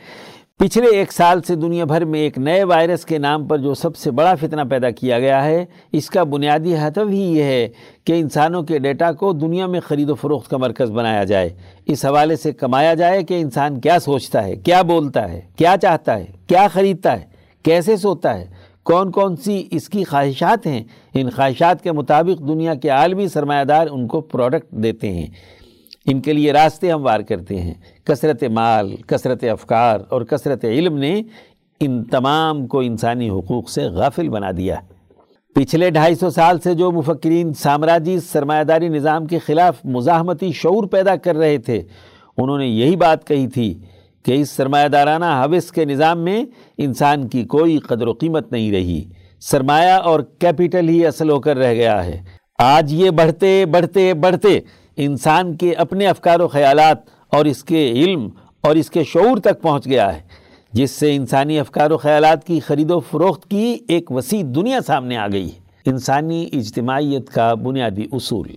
[0.64, 3.96] پچھلے ایک سال سے دنیا بھر میں ایک نئے وائرس کے نام پر جو سب
[3.96, 7.68] سے بڑا فتنہ پیدا کیا گیا ہے، اس کا بنیادی ہدف ہی یہ ہے
[8.06, 11.50] کہ انسانوں کے ڈیٹا کو دنیا میں خرید و فروخت کا مرکز بنایا جائے۔
[11.86, 16.20] اس حوالے سے کمایا جائے کہ انسان کیا سوچتا ہے، کیا بولتا ہے، کیا چاہتا
[16.20, 17.26] ہے، کیا خریدتا ہے،
[17.64, 18.46] کیسے سوتا ہے،
[18.84, 20.84] کون کون سی اس کی خواہشات ہیں۔
[21.14, 25.28] ان خواہشات کے مطابق دنیا کے عالمی سرمایہ دار ان کو پروڈکٹ دیتے ہیں۔
[26.06, 27.74] ان کے لیے راستے ہم وار کرتے ہیں۔
[28.04, 31.22] کثرت مال، کثرت افکار اور کثرت علم نے
[31.80, 34.76] ان تمام کو انسانی حقوق سے غافل بنا دیا۔
[35.56, 40.84] پچھلے ڈھائی سو سال سے جو مفکرین سامراجی سرمایہ داری نظام کے خلاف مزاحمتی شعور
[40.84, 41.82] پیدا کر رہے تھے،
[42.38, 43.80] انہوں نے یہی بات کہی تھی
[44.26, 46.46] کہ اس سرمایہ دارانہ حوث کے نظام میں
[46.78, 49.04] انسان کی کوئی قدر و قیمت نہیں رہی۔
[49.42, 52.22] سرمایہ اور کیپٹل ہی اصل ہو کر رہ گیا ہے۔
[52.60, 54.60] آج یہ بڑھتے بڑھتے بڑھتے
[54.98, 56.98] انسان کے اپنے افکار و خیالات
[57.30, 58.30] اور اس کے علم
[58.62, 60.22] اور اس کے شعور تک پہنچ گیا ہے،
[60.74, 65.18] جس سے انسانی افکار و خیالات کی خرید و فروخت کی ایک وسیع دنیا سامنے
[65.18, 68.48] آ گئی۔ ہے انسانی اجتماعیت کا بنیادی اصول۔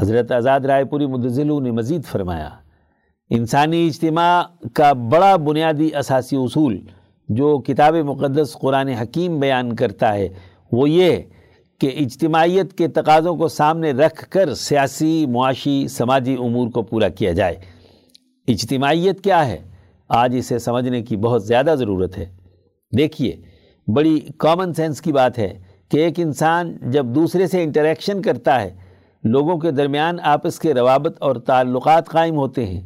[0.00, 2.48] حضرت آزاد رائے پوری مدزلو نے مزید فرمایا،
[3.30, 4.42] انسانی اجتماع
[4.74, 6.80] کا بڑا بنیادی اساسی اصول
[7.28, 10.28] جو کتاب مقدس قرآن حکیم بیان کرتا ہے،
[10.72, 11.16] وہ یہ
[11.80, 17.32] کہ اجتماعیت کے تقاضوں کو سامنے رکھ کر سیاسی، معاشی، سماجی امور کو پورا کیا
[17.32, 17.54] جائے۔
[18.48, 19.58] اجتماعیت کیا ہے؟
[20.08, 22.26] آج اسے سمجھنے کی بہت زیادہ ضرورت ہے۔
[22.98, 23.36] دیکھیے،
[23.94, 25.58] بڑی کامن سینس کی بات ہے
[25.88, 28.74] کہ ایک انسان جب دوسرے سے انٹریکشن کرتا ہے،
[29.24, 32.80] لوگوں کے درمیان آپس کے روابط اور تعلقات قائم ہوتے ہیں۔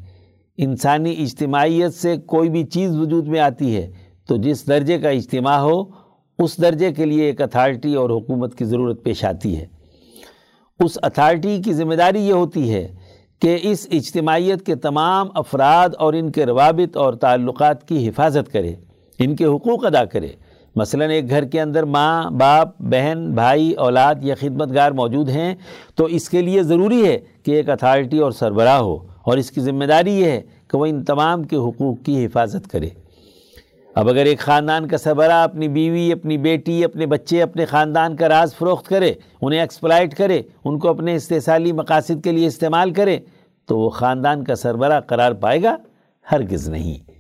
[0.56, 3.90] انسانی اجتماعیت سے کوئی بھی چیز وجود میں آتی ہے
[4.28, 6.01] تو جس درجے کا اجتماع ہو
[6.44, 9.66] اس درجے کے لیے ایک اتھارٹی اور حکومت کی ضرورت پیش آتی ہے۔
[10.80, 12.86] اس اتھارٹی کی ذمہ داری یہ ہوتی ہے
[13.42, 18.74] کہ اس اجتماعیت کے تمام افراد اور ان کے روابط اور تعلقات کی حفاظت کرے،
[19.18, 20.28] ان کے حقوق ادا کرے۔
[20.76, 25.54] مثلا ایک گھر کے اندر ماں، باپ، بہن، بھائی، اولاد یا خدمت گار موجود ہیں،
[25.94, 29.60] تو اس کے لیے ضروری ہے کہ ایک اتھارٹی اور سربراہ ہو، اور اس کی
[29.60, 32.88] ذمہ داری یہ ہے کہ وہ ان تمام کے حقوق کی حفاظت کرے۔
[33.94, 38.28] اب اگر ایک خاندان کا سربراہ اپنی بیوی، اپنی بیٹی، اپنے بچے، اپنے خاندان کا
[38.28, 39.12] راز فروخت کرے،
[39.42, 43.18] انہیں ایکسپلائٹ کرے، ان کو اپنے استحصالی مقاصد کے لیے استعمال کرے،
[43.68, 45.76] تو وہ خاندان کا سربراہ قرار پائے گا،
[46.32, 47.10] ہرگز نہیں۔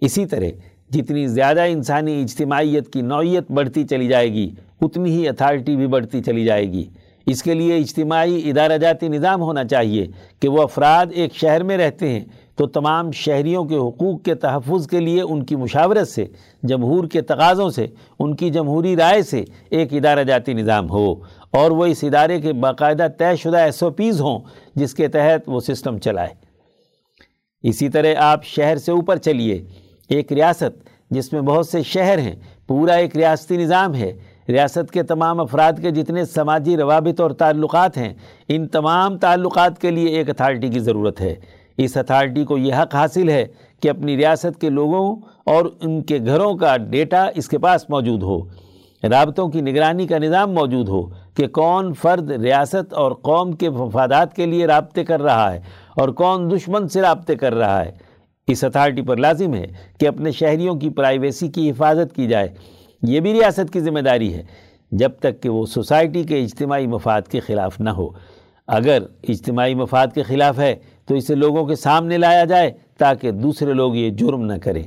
[0.00, 0.46] اسی طرح
[0.90, 4.50] جتنی زیادہ انسانی اجتماعیت کی نوعیت بڑھتی چلی جائے گی،
[4.80, 6.84] اتنی ہی اتھارٹی بھی بڑھتی چلی جائے گی۔
[7.26, 10.06] اس کے لیے اجتماعی ادارہ جاتی نظام ہونا چاہیے
[10.40, 12.24] کہ وہ افراد ایک شہر میں رہتے ہیں
[12.56, 16.26] تو تمام شہریوں کے حقوق کے تحفظ کے لیے ان کی مشاورت سے،
[16.62, 17.86] جمہور کے تقاضوں سے،
[18.18, 21.14] ان کی جمہوری رائے سے ایک ادارہ جاتی نظام ہو
[21.50, 24.38] اور وہ اس ادارے کے باقاعدہ طے شدہ ایس او پیز ہوں
[24.74, 26.28] جس کے تحت وہ سسٹم چلائے۔
[27.62, 29.64] اسی طرح آپ شہر سے اوپر چلیے۔
[30.08, 32.34] ایک ریاست جس میں بہت سے شہر ہیں،
[32.66, 34.12] پورا ایک ریاستی نظام ہے۔
[34.48, 38.14] ریاست کے تمام افراد کے جتنے سماجی روابط اور تعلقات ہیں،
[38.48, 41.34] ان تمام تعلقات کے لیے ایک اتھارٹی کی ضرورت ہے۔
[41.76, 43.46] اس اتھارٹی کو یہ حق حاصل ہے
[43.82, 45.16] کہ اپنی ریاست کے لوگوں
[45.46, 48.40] اور ان کے گھروں کا ڈیٹا اس کے پاس موجود ہو۔
[49.10, 51.02] رابطوں کی نگرانی کا نظام موجود ہو
[51.34, 55.60] کہ کون فرد ریاست اور قوم کے مفادات کے لیے رابطے کر رہا ہے
[55.96, 57.92] اور کون دشمن سے رابطے کر رہا ہے۔
[58.46, 59.66] اس اتھارٹی پر لازم ہے
[60.00, 62.48] کہ اپنے شہریوں کی پرائیویسی کی حفاظت کی جائے۔
[63.02, 64.42] یہ بھی ریاست کی ذمہ داری ہے
[64.92, 68.08] جب تک کہ وہ سوسائٹی کے اجتماعی مفاد کے خلاف نہ ہو۔
[68.66, 68.98] اگر
[69.28, 70.76] اجتماعی مفاد کے خلاف ہے
[71.06, 74.82] تو اسے لوگوں کے سامنے لایا جائے تاکہ دوسرے لوگ یہ جرم نہ کریں۔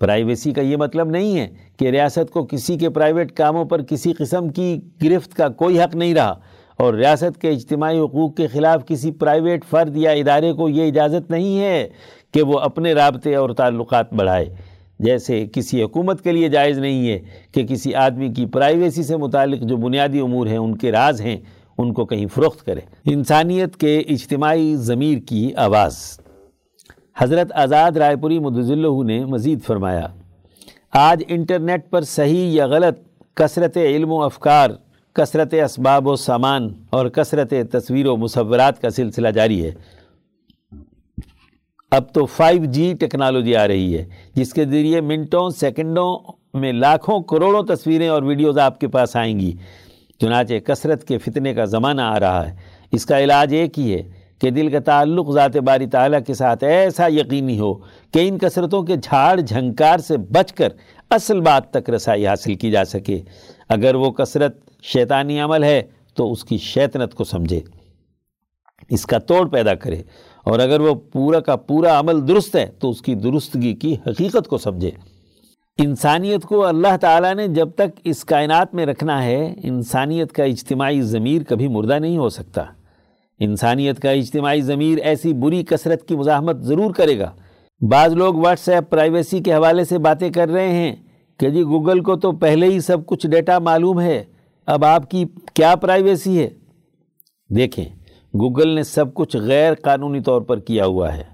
[0.00, 4.12] پرائیویسی کا یہ مطلب نہیں ہے کہ ریاست کو کسی کے پرائیویٹ کاموں پر کسی
[4.12, 6.34] قسم کی گرفت کا کوئی حق نہیں رہا
[6.76, 11.30] اور ریاست کے اجتماعی حقوق کے خلاف کسی پرائیویٹ فرد یا ادارے کو یہ اجازت
[11.30, 11.88] نہیں ہے
[12.34, 14.54] کہ وہ اپنے رابطے اور تعلقات بڑھائے۔
[14.98, 17.18] جیسے کسی حکومت کے لیے جائز نہیں ہے
[17.52, 21.36] کہ کسی آدمی کی پرائیویسی سے متعلق جو بنیادی امور ہیں، ان کے راز ہیں۔
[21.78, 26.20] ان کو کہیں فروخت کرے۔ انسانیت کے اجتماعی ضمیر کی آواز۔
[27.16, 30.06] حضرت آزاد رائے پوری مدضلہ نے مزید فرمایا،
[30.92, 32.98] آج انٹرنیٹ پر صحیح یا غلط،
[33.34, 34.70] کثرت علم و افکار،
[35.14, 39.72] کثرت اسباب و سامان اور کثرت تصویر و مصورات کا سلسلہ جاری ہے۔
[41.90, 44.04] اب تو فائیو جی ٹیکنالوجی آ رہی ہے،
[44.34, 46.18] جس کے ذریعے منٹوں، سیکنڈوں
[46.54, 49.52] میں لاکھوں کروڑوں تصویریں اور ویڈیوز آپ کے پاس آئیں گی۔
[50.20, 52.56] چنانچہ کثرت کے فتنے کا زمانہ آ رہا ہے۔
[52.92, 54.02] اس کا علاج ایک ہی ہے
[54.38, 57.74] کہ دل کا تعلق ذات باری تعالیٰ کے ساتھ ایسا یقینی ہو
[58.12, 60.68] کہ ان کثرتوں کے جھاڑ جھنکار سے بچ کر
[61.10, 63.18] اصل بات تک رسائی حاصل کی جا سکے۔
[63.68, 65.82] اگر وہ کثرت شیطانی عمل ہے
[66.14, 67.60] تو اس کی شیطنت کو سمجھے۔
[68.90, 70.02] اس کا توڑ پیدا کرے۔
[70.44, 74.48] اور اگر وہ پورا کا پورا عمل درست ہے تو اس کی درستگی کی حقیقت
[74.48, 74.90] کو سمجھے۔
[75.78, 81.02] انسانیت کو اللہ تعالیٰ نے جب تک اس کائنات میں رکھنا ہے، انسانیت کا اجتماعی
[81.02, 82.64] ضمیر کبھی مردہ نہیں ہو سکتا۔
[83.38, 87.30] انسانیت کا اجتماعی ضمیر ایسی بری کثرت کی مزاحمت ضرور کرے گا۔
[87.90, 90.96] بعض لوگ واٹس ایپ پرائیویسی کے حوالے سے باتیں کر رہے ہیں
[91.38, 94.24] کہ جی گوگل کو تو پہلے ہی سب کچھ ڈیٹا معلوم ہے،
[94.66, 95.24] اب آپ کی
[95.54, 96.50] کیا پرائیویسی ہے؟
[97.56, 97.84] دیکھیں،
[98.34, 101.24] گوگل نے سب کچھ غیر قانونی طور پر کیا ہوا ہے۔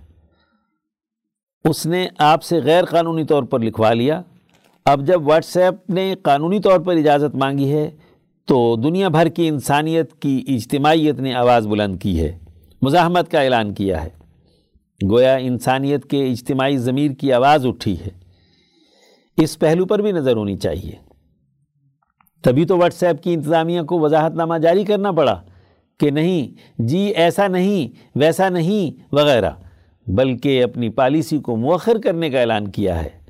[1.65, 4.23] اس نے آپ سے غیر قانونی طور پر لکھوا لیا۔
[4.85, 7.91] اب جب واٹس ایپ نے قانونی طور پر اجازت مانگی ہے
[8.45, 12.39] تو دنیا بھر کی انسانیت کی اجتماعیت نے آواز بلند کی ہے،
[12.83, 14.09] مزاحمت کا اعلان کیا ہے۔
[15.11, 18.11] گویا انسانیت کے اجتماعی ضمیر کی آواز اٹھی ہے۔
[19.37, 20.93] اس پہلو پر بھی نظر ہونی چاہیے۔
[22.43, 25.43] تبھی تو واٹس ایپ کی انتظامیہ کو وضاحت نامہ جاری کرنا پڑا
[26.01, 29.51] کہ نہیں جی ایسا نہیں، ویسا نہیں، وغیرہ،
[30.07, 33.24] بلکہ اپنی پالیسی کو مؤخر کرنے کا اعلان کیا ہے۔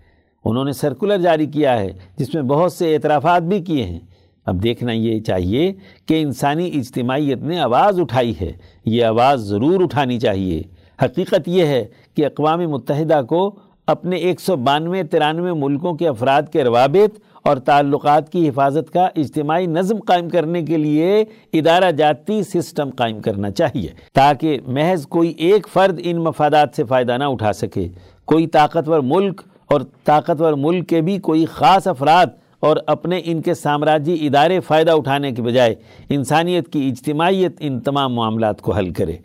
[0.45, 4.01] انہوں نے سرکولر جاری کیا ہے، جس میں بہت سے اعترافات بھی کیے ہیں۔
[4.47, 5.73] اب دیکھنا یہ چاہیے
[6.07, 8.53] کہ انسانی اجتماعیت نے آواز اٹھائی ہے۔
[8.85, 10.63] یہ آواز ضرور اٹھانی چاہیے۔
[11.03, 11.85] حقیقت یہ ہے
[12.17, 13.55] کہ اقوام متحدہ کو
[13.87, 19.09] اپنے ایک سو بانوے، ترانوے ملکوں کے افراد کے روابط اور تعلقات کی حفاظت کا
[19.17, 25.31] اجتماعی نظم قائم کرنے کے لیے ادارہ جاتی سسٹم قائم کرنا چاہیے، تاکہ محض کوئی
[25.31, 27.89] ایک فرد ان مفادات سے فائدہ نہ اٹھا سکے۔
[28.25, 32.27] کوئی طاقتور ملک اور طاقتور ملک کے بھی کوئی خاص افراد
[32.61, 35.75] اور اپنے ان کے سامراجی ادارے فائدہ اٹھانے کے بجائے
[36.09, 39.17] انسانیت کی اجتماعیت ان تمام معاملات کو حل کرے۔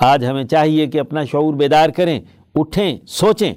[0.00, 2.20] آج ہمیں چاہیے کہ اپنا شعور بیدار کریں،
[2.54, 3.54] اٹھیں، سوچیں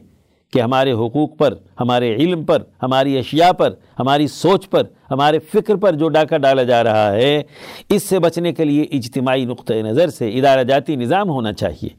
[0.54, 5.76] کہ ہمارے حقوق پر، ہمارے علم پر، ہماری اشیاء پر، ہماری سوچ پر، ہمارے فکر
[5.76, 7.44] پر جو ڈاکہ ڈالا جا رہا ہے،
[7.90, 11.90] اس سے بچنے کے لیے اجتماعی نقطۂ نظر سے ادارہ جاتی نظام ہونا چاہیے۔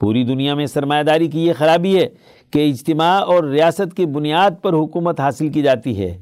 [0.00, 2.08] پوری دنیا میں سرمایہ داری کی یہ خرابی ہے
[2.50, 6.18] کہ اجتماع اور ریاست کی بنیاد پر حکومت حاصل کی جاتی ہے،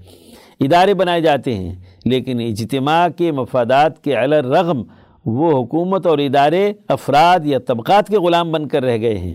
[0.61, 1.75] ادارے بنائے جاتے ہیں،
[2.05, 4.83] لیکن اجتماع کے مفادات کے رغم
[5.27, 9.35] وہ حکومت اور ادارے، افراد یا طبقات کے غلام بن کر رہ گئے ہیں۔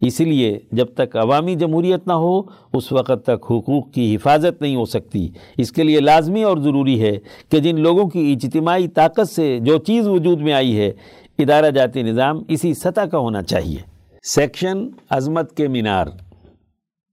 [0.00, 4.76] اس لیے جب تک عوامی جمہوریت نہ ہو، اس وقت تک حقوق کی حفاظت نہیں
[4.76, 5.28] ہو سکتی۔
[5.58, 7.12] اس کے لیے لازمی اور ضروری ہے
[7.48, 10.92] کہ جن لوگوں کی اجتماعی طاقت سے جو چیز وجود میں آئی ہے،
[11.38, 13.78] ادارہ جاتی نظام اسی سطح کا ہونا چاہیے۔
[14.22, 16.06] سیکشن عظمت کے مینار۔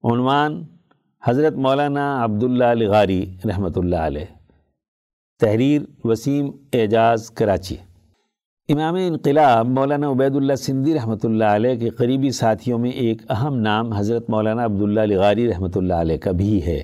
[0.04, 0.54] عنوان
[1.28, 4.26] حضرت مولانا عبداللہ الغاری رحمۃ اللہ علیہ۔
[5.42, 7.76] تحریر وسیم اعجاز کراچی۔
[8.70, 13.58] امام انقلاب مولانا عبید اللہ سندھی رحمۃ اللہ علیہ کے قریبی ساتھیوں میں ایک اہم
[13.60, 16.82] نام حضرت مولانا عبداللہ لغاری رحمۃ اللہ علیہ کا بھی ہے۔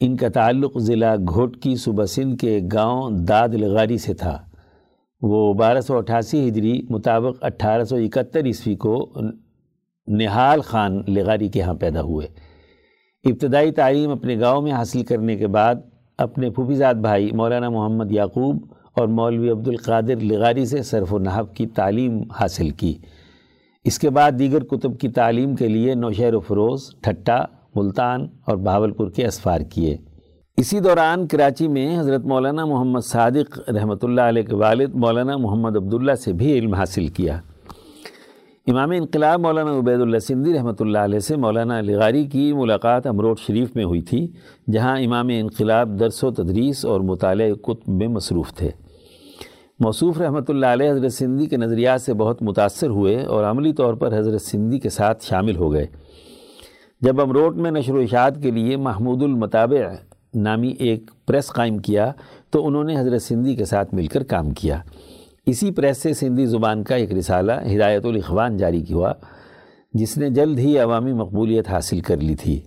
[0.00, 4.38] ان کا تعلق ضلع گھوٹ کی صوبہ سندھ کے گاؤں داد لغاری سے تھا۔
[5.22, 8.96] وہ بارہ سو اٹھاسی ہجری مطابق اٹھارہ سو اکہتر عیسوی کو
[10.06, 12.26] نہال خان لغاری کے ہاں پیدا ہوئے۔
[13.24, 15.74] ابتدائی تعلیم اپنے گاؤں میں حاصل کرنے کے بعد
[16.18, 18.64] اپنے پھوپھیزاد بھائی مولانا محمد یعقوب
[18.96, 22.98] اور مولوی عبد القادر لغاری سے صرف و نحب کی تعلیم حاصل کی۔
[23.84, 27.38] اس کے بعد دیگر کتب کی تعلیم کے لیے نوشہر و فروز ٹھٹا
[27.74, 29.96] ملتان اور بہاولپور کے اسفار کیے۔
[30.56, 35.76] اسی دوران کراچی میں حضرت مولانا محمد صادق رحمۃ اللہ علیہ کے والد مولانا محمد
[35.76, 37.40] عبداللہ سے بھی علم حاصل کیا۔
[38.66, 43.40] امام انقلاب مولانا عبید اللہ سندھی رحمۃ اللہ علیہ سے مولانا لغاری کی ملاقات امروٹ
[43.40, 44.26] شریف میں ہوئی تھی،
[44.72, 48.70] جہاں امام انقلاب درس و تدریس اور مطالعہ کتب میں مصروف تھے۔
[49.80, 53.94] موصوف رحمۃ اللہ علیہ حضرت سندھی کے نظریات سے بہت متاثر ہوئے اور عملی طور
[53.94, 55.86] پر حضرت سندھی کے ساتھ شامل ہو گئے۔
[57.00, 59.88] جب امروٹ میں نشر و اشاعت کے لیے محمود المطابع
[60.34, 62.12] نامی ایک پریس قائم کیا،
[62.50, 64.80] تو انہوں نے حضرت سندھی کے ساتھ مل کر کام کیا۔
[65.46, 69.12] اسی پریس سے سندھی زبان کا ایک رسالہ ہدایت الاخوان جاری ہوا،
[69.94, 72.58] جس نے جلد ہی عوامی مقبولیت حاصل کر لی تھی۔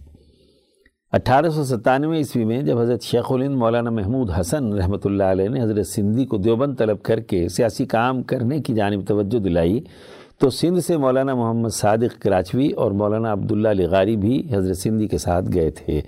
[1.14, 5.50] اٹھارہ سو ستانوے عیسوی میں جب حضرت شیخ الند مولانا محمود حسن رحمۃ اللہ علیہ
[5.50, 9.80] نے حضرت سندھی کو دیوبند طلب کر کے سیاسی کام کرنے کی جانب توجہ دلائی،
[10.40, 15.18] تو سندھ سے مولانا محمد صادق کراچوی اور مولانا عبداللہ لغاری بھی حضرت سندھی کے
[15.18, 16.02] ساتھ گئے تھے۔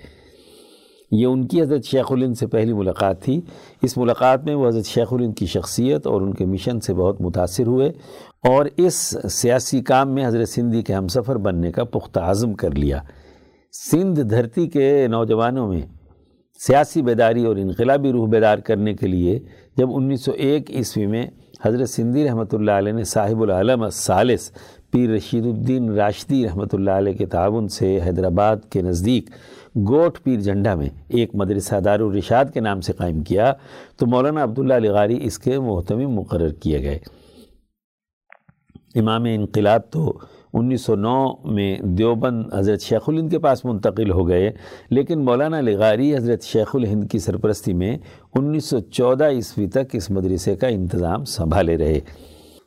[1.12, 3.40] یہ ان کی حضرت شیخ الند سے پہلی ملاقات تھی۔
[3.82, 7.20] اس ملاقات میں وہ حضرت شیخ الند کی شخصیت اور ان کے مشن سے بہت
[7.20, 7.88] متاثر ہوئے
[8.48, 12.74] اور اس سیاسی کام میں حضرت سندھی کے ہم سفر بننے کا پختہ عزم کر
[12.74, 12.98] لیا۔
[13.72, 15.82] سندھ دھرتی کے نوجوانوں میں
[16.60, 19.38] سیاسی بیداری اور انقلابی روح بیدار کرنے کے لیے
[19.76, 21.26] جب انیس سو ایک عیسوی میں
[21.64, 24.50] حضرت سندھی رحمۃ اللہ علیہ نے صاحب العالم الثالث
[24.90, 29.30] پیر رشید الدین راشدی رحمۃ اللہ علیہ کے تعاون سے حیدرآباد کے نزدیک
[29.74, 33.52] گوٹ پیر جھنڈا میں ایک مدرسہ دار الرشاد کے نام سے قائم کیا،
[33.96, 36.98] تو مولانا عبداللہ لغاری اس کے محتمم مقرر کیے گئے۔
[38.94, 40.18] امام انقلاب تو
[40.52, 44.52] انیس سو نو میں دیوبند حضرت شیخ الہند کے پاس منتقل ہو گئے،
[44.90, 47.98] لیکن مولانا لغاری حضرت شیخ الہند کی سرپرستی میں
[48.34, 52.00] انیس سو چودہ عیسوی تک اس مدرسے کا انتظام سنبھالے رہے۔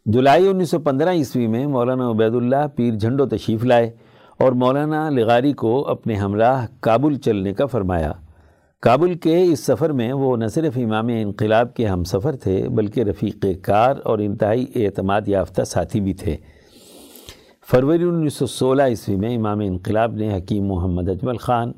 [0.05, 3.91] جولائی انیس سو پندرہ عیسوی میں مولانا عبید اللہ پیر جھنڈو تشریف لائے۔
[4.39, 8.11] اور مولانا لغاری کو اپنے ہمراہ کابل چلنے کا فرمایا۔
[8.81, 13.01] کابل کے اس سفر میں وہ نہ صرف امام انقلاب کے ہم سفر تھے، بلکہ
[13.01, 16.37] رفیق کار اور انتہائی اعتماد یافتہ ساتھی بھی تھے۔
[17.71, 21.71] فروری انیس سو سولہ عیسوی میں امام انقلاب نے حکیم محمد اجمل خان،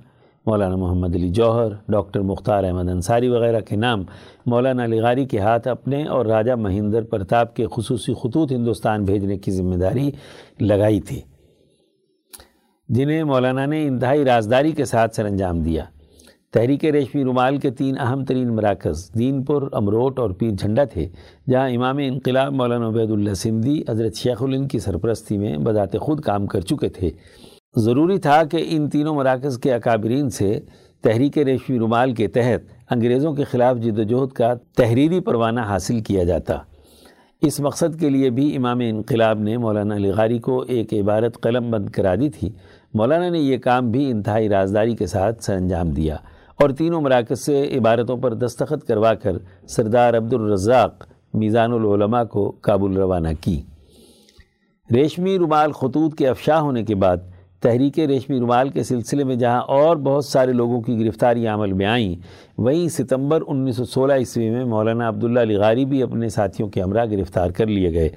[0.46, 4.04] مولانا محمد علی جوہر، ڈاکٹر مختار احمد انصاری وغیرہ کے نام
[4.46, 9.52] مولانا لغاری کے ہاتھ اپنے اور راجہ مہندر پرتاپ کے خصوصی خطوط ہندوستان بھیجنے کی
[9.52, 10.12] ذمہ داری
[10.60, 11.22] لگائی تھی۔
[12.90, 15.84] جنہیں مولانا نے انتہائی رازداری کے ساتھ سر انجام دیا۔
[16.54, 21.10] تحریک ریشمی رومال کے تین اہم ترین مراکز دین پور امروٹ اور پیر جھنڈا تھے،
[21.50, 26.20] جہاں امام انقلاب مولانا عبید اللہ سندھی، حضرت شیخ الن کی سرپرستی میں بذات خود
[26.20, 27.10] کام کر چکے تھے۔
[27.76, 30.60] ضروری تھا کہ ان تینوں مراکز کے اکابرین سے
[31.02, 36.00] تحریک ریشمی رومال کے تحت انگریزوں کے خلاف جد و جہد کا تحریری پروانہ حاصل
[36.00, 36.58] کیا جاتا۔
[37.42, 41.90] اس مقصد کے لیے بھی امام انقلاب نے مولانا لغاری کو ایک عبارت قلم بند
[41.90, 42.50] کرا دی تھی۔
[42.94, 46.16] مولانا نے یہ کام بھی انتہائی رازداری کے ساتھ سر انجام دیا
[46.56, 49.32] اور تینوں مراکز سے عبارتوں پر دستخط کروا کر
[49.68, 53.62] سردار عبد الرزاق میزان العلماء کو کابل روانہ کی۔
[54.96, 57.18] ریشمی رومال خطوط کے افشا ہونے کے بعد
[57.62, 61.86] تحریک ریشمی رومال کے سلسلے میں جہاں اور بہت سارے لوگوں کی گرفتاری عمل میں
[61.86, 62.16] آئیں،
[62.58, 67.06] وہیں ستمبر انیس سو سولہ عیسوی میں مولانا عبداللہ لغاری بھی اپنے ساتھیوں کے ہمراہ
[67.06, 68.10] گرفتار کر لیے گئے۔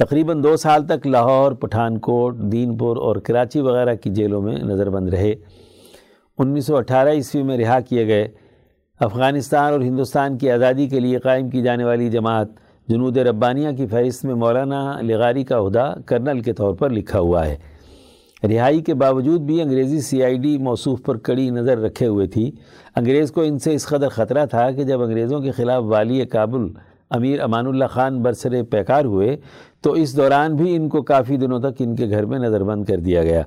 [0.00, 4.56] تقریباً دو سال تک لاہور پٹھان کوٹ دین پور اور کراچی وغیرہ کی جیلوں میں
[4.56, 5.34] نظر بند رہے۔
[6.38, 8.28] انیس سو اٹھارہ عیسوی میں رہا کیے گئے۔
[9.00, 12.48] افغانستان اور ہندوستان کی آزادی کے لیے قائم کی جانے والی جماعت
[12.88, 17.46] جنود ربانیہ کی فہرست میں مولانا لغاری کا عہدہ کرنل کے طور پر لکھا ہوا
[17.46, 17.56] ہے۔
[18.42, 22.50] رہائی کے باوجود بھی انگریزی سی آئی ڈی موصوف پر کڑی نظر رکھے ہوئے تھی۔
[22.96, 26.68] انگریز کو ان سے اس قدر خطرہ تھا کہ جب انگریزوں کے خلاف والی کابل
[27.10, 29.36] امیر امان اللہ خان برسر پیکار ہوئے
[29.80, 32.84] تو اس دوران بھی ان کو کافی دنوں تک ان کے گھر میں نظر بند
[32.84, 33.42] کر دیا گیا۔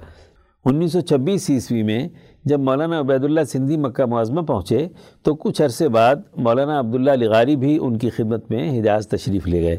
[0.65, 2.09] انیس سو چھبیس عیسوی میں
[2.45, 4.87] جب مولانا عبید اللہ سندھی مکہ معظمہ پہنچے
[5.23, 9.61] تو کچھ عرصے بعد مولانا عبداللہ لغاری بھی ان کی خدمت میں حجاز تشریف لے
[9.61, 9.77] گئے۔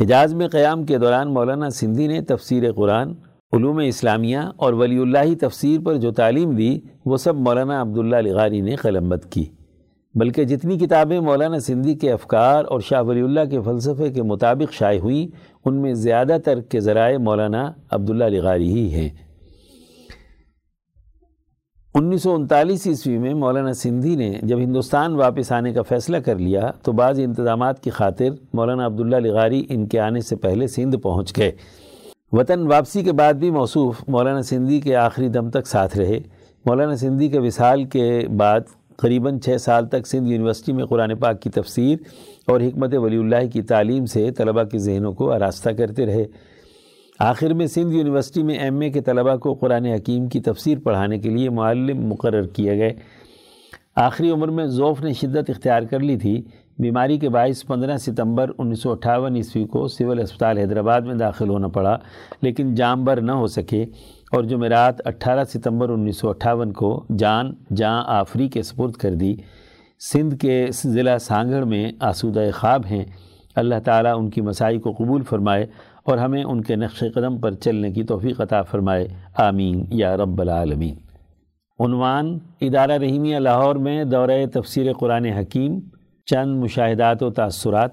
[0.00, 3.14] حجاز میں قیام کے دوران مولانا سندھی نے تفسیر قرآن،
[3.52, 8.60] علوم اسلامیہ اور ولی اللہ تفسیر پر جو تعلیم دی وہ سب مولانا عبداللہ لغاری
[8.60, 9.44] نے قلمبت کی۔
[10.16, 14.72] بلکہ جتنی کتابیں مولانا سندھی کے افکار اور شاہ ولی اللہ کے فلسفے کے مطابق
[14.72, 19.08] شائع ہوئیں ان میں زیادہ تر کے ذرائع مولانا عبداللہ لغاری ہی ہیں۔
[21.94, 26.38] انیس سو انتالیس عیسوی میں مولانا سندھی نے جب ہندوستان واپس آنے کا فیصلہ کر
[26.38, 30.96] لیا، تو بعض انتظامات کی خاطر مولانا عبداللہ لغاری ان کے آنے سے پہلے سندھ
[30.96, 31.52] پہنچ گئے۔
[32.32, 36.18] وطن واپسی کے بعد بھی موصوف مولانا سندھی کے آخری دم تک ساتھ رہے۔
[36.66, 38.60] مولانا سندھی کے وصال کے بعد
[38.96, 41.98] قریباً چھ سال تک سندھ یونیورسٹی میں قرآن پاک کی تفسیر
[42.46, 46.24] اور حکمت ولی اللہ کی تعلیم سے طلبہ کے ذہنوں کو آراستہ کرتے رہے۔
[47.18, 51.18] آخر میں سندھ یونیورسٹی میں ایم اے کے طلبہ کو قرآن حکیم کی تفسیر پڑھانے
[51.18, 52.92] کے لیے معلم مقرر کیے گئے۔
[53.96, 56.42] آخری عمر میں ذوف نے شدت اختیار کر لی تھی۔
[56.78, 61.48] بیماری کے باعث پندرہ ستمبر انیس سو اٹھاون عیسوی کو سول اسپتال حیدرآباد میں داخل
[61.48, 61.98] ہونا پڑا،
[62.42, 63.82] لیکن جام بر نہ ہو سکے
[64.32, 69.36] اور جمعرات اٹھارہ ستمبر انیس سو اٹھاون کو جان جاں آفری کے سپرد کر دی۔
[70.12, 73.04] سندھ کے ضلع سانگھڑ میں آسودہ خواب ہیں۔
[73.56, 75.66] اللہ تعالیٰ ان کی مسائی کو قبول فرمائے
[76.04, 80.40] اور ہمیں ان کے نقش قدم پر چلنے کی توفیق عطا فرمائے۔ آمین۔ یا رب
[80.40, 80.94] العالمین۔
[81.78, 85.80] عنوان ادارہ رحیمیہ لاہور میں دورہ تفسیر قرآن حکیم۔
[86.26, 87.90] چند مشاہدات و تاثرات،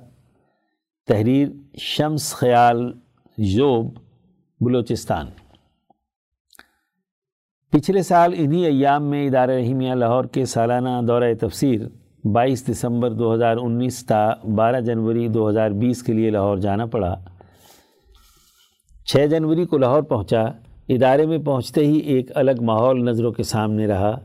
[1.08, 2.92] تحریر شمس خیال
[3.38, 3.98] یوب
[4.62, 5.26] بلوچستان۔
[7.72, 11.82] پچھلے سال انہی ایام میں ادارہ رحیمیہ لاہور کے سالانہ دورہ تفسیر
[12.28, 16.86] بائیس دسمبر دو ہزار انیس تا بارہ جنوری دو ہزار بیس کے لیے لاہور جانا
[16.86, 17.16] پڑا۔
[19.06, 20.44] چھ جنوری کو لاہور پہنچا،
[20.90, 24.20] ادارے میں پہنچتے ہی ایک الگ ماحول نظروں کے سامنے رہا۔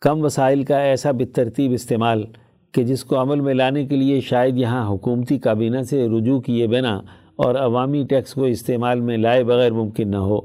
[0.00, 2.24] کم وسائل کا ایسا بترتیب استعمال
[2.72, 6.66] کہ جس کو عمل میں لانے کے لیے شاید یہاں حکومتی کابینہ سے رجوع کیے
[6.66, 7.00] بنا
[7.36, 10.38] اور عوامی ٹیکس کو استعمال میں لائے بغیر ممکن نہ ہو۔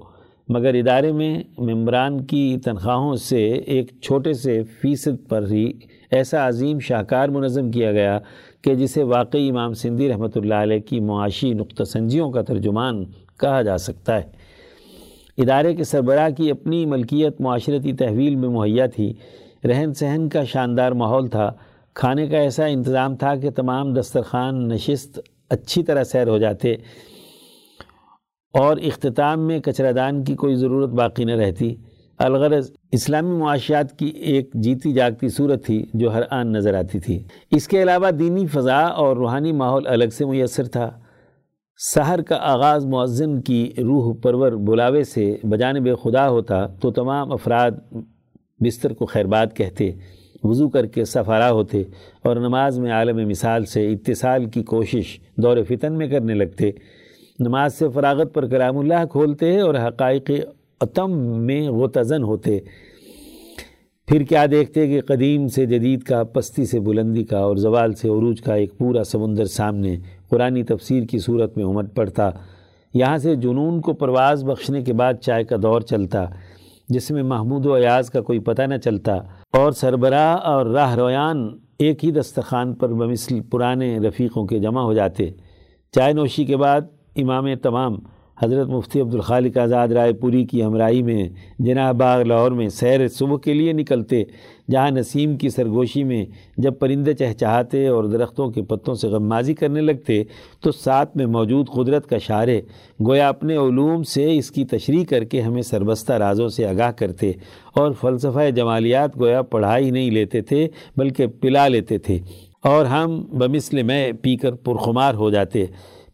[0.49, 5.71] مگر ادارے میں ممبران کی تنخواہوں سے ایک چھوٹے سے فیصد پر ہی
[6.11, 8.19] ایسا عظیم شاہکار منظم کیا گیا
[8.61, 13.05] کہ جسے واقعی امام سندھی رحمۃ اللہ علیہ کی معاشی نقطہ سنجیوں کا ترجمان
[13.39, 14.23] کہا جا سکتا ہے۔
[15.37, 19.13] ادارے کے سربراہ کی اپنی ملکیت معاشرتی تحویل میں مہیا تھی۔
[19.63, 21.51] رہن سہن کا شاندار ماحول تھا۔
[21.93, 25.19] کھانے کا ایسا انتظام تھا کہ تمام دسترخوان نشست
[25.49, 26.73] اچھی طرح سیر ہو جاتے
[28.53, 31.75] اور اختتام میں کچرہ دان کی کوئی ضرورت باقی نہ رہتی۔
[32.17, 37.23] الغرض اسلامی معاشیات کی ایک جیتی جاگتی صورت تھی جو ہر آن نظر آتی تھی۔
[37.51, 40.99] اس کے علاوہ دینی فضا اور روحانی ماحول الگ سے میسر تھا۔
[41.77, 47.71] سحر کا آغاز معزن کی روح پرور بلاوے سے بجانب خدا ہوتا تو تمام افراد
[48.59, 49.91] بستر کو خیرباد کہتے۔
[50.43, 51.81] وضو کر کے سفارہ ہوتے
[52.23, 56.71] اور نماز میں عالم مثال سے اتصال کی کوشش دور فتن میں کرنے لگتے۔
[57.39, 60.31] نماز سے فراغت پر کرام اللہ کھولتے اور حقائق
[60.81, 62.59] عتم میں غتزن ہوتے۔
[64.07, 68.07] پھر کیا دیکھتے کہ قدیم سے جدید کا، پستی سے بلندی کا اور زوال سے
[68.07, 69.97] عروج کا ایک پورا سمندر سامنے
[70.29, 72.29] قرآن تفسیر کی صورت میں امٹ پڑتا۔
[72.93, 76.25] یہاں سے جنون کو پرواز بخشنے کے بعد چائے کا دور چلتا،
[76.89, 79.17] جس میں محمود و ایاز کا کوئی پتہ نہ چلتا۔
[79.53, 84.93] اور سربراہ اور راہ رویان ایک ہی دستخان پر بمثل پرانے رفیقوں کے جمع ہو
[84.93, 85.29] جاتے۔
[85.91, 86.81] چائے نوشی کے بعد
[87.15, 87.95] امام تمام
[88.43, 91.29] حضرت مفتی عبدالخالق آزاد رائے پوری کی ہمراہی میں
[91.59, 94.23] جناح باغ لاہور میں سیر صبح کے لیے نکلتے،
[94.71, 96.25] جہاں نسیم کی سرگوشی میں
[96.57, 100.23] جب پرندے چہچہاتے اور درختوں کے پتوں سے غمازی کرنے لگتے،
[100.61, 102.61] تو ساتھ میں موجود قدرت کا شارے
[103.07, 107.31] گویا اپنے علوم سے اس کی تشریح کر کے ہمیں سربستہ رازوں سے آگاہ کرتے
[107.75, 110.67] اور فلسفہ جمالیات گویا پڑھائی نہیں لیتے تھے،
[110.97, 112.19] بلکہ پلا لیتے تھے۔
[112.63, 115.65] اور ہم بمثل میں پی کر پرخمار ہو جاتے۔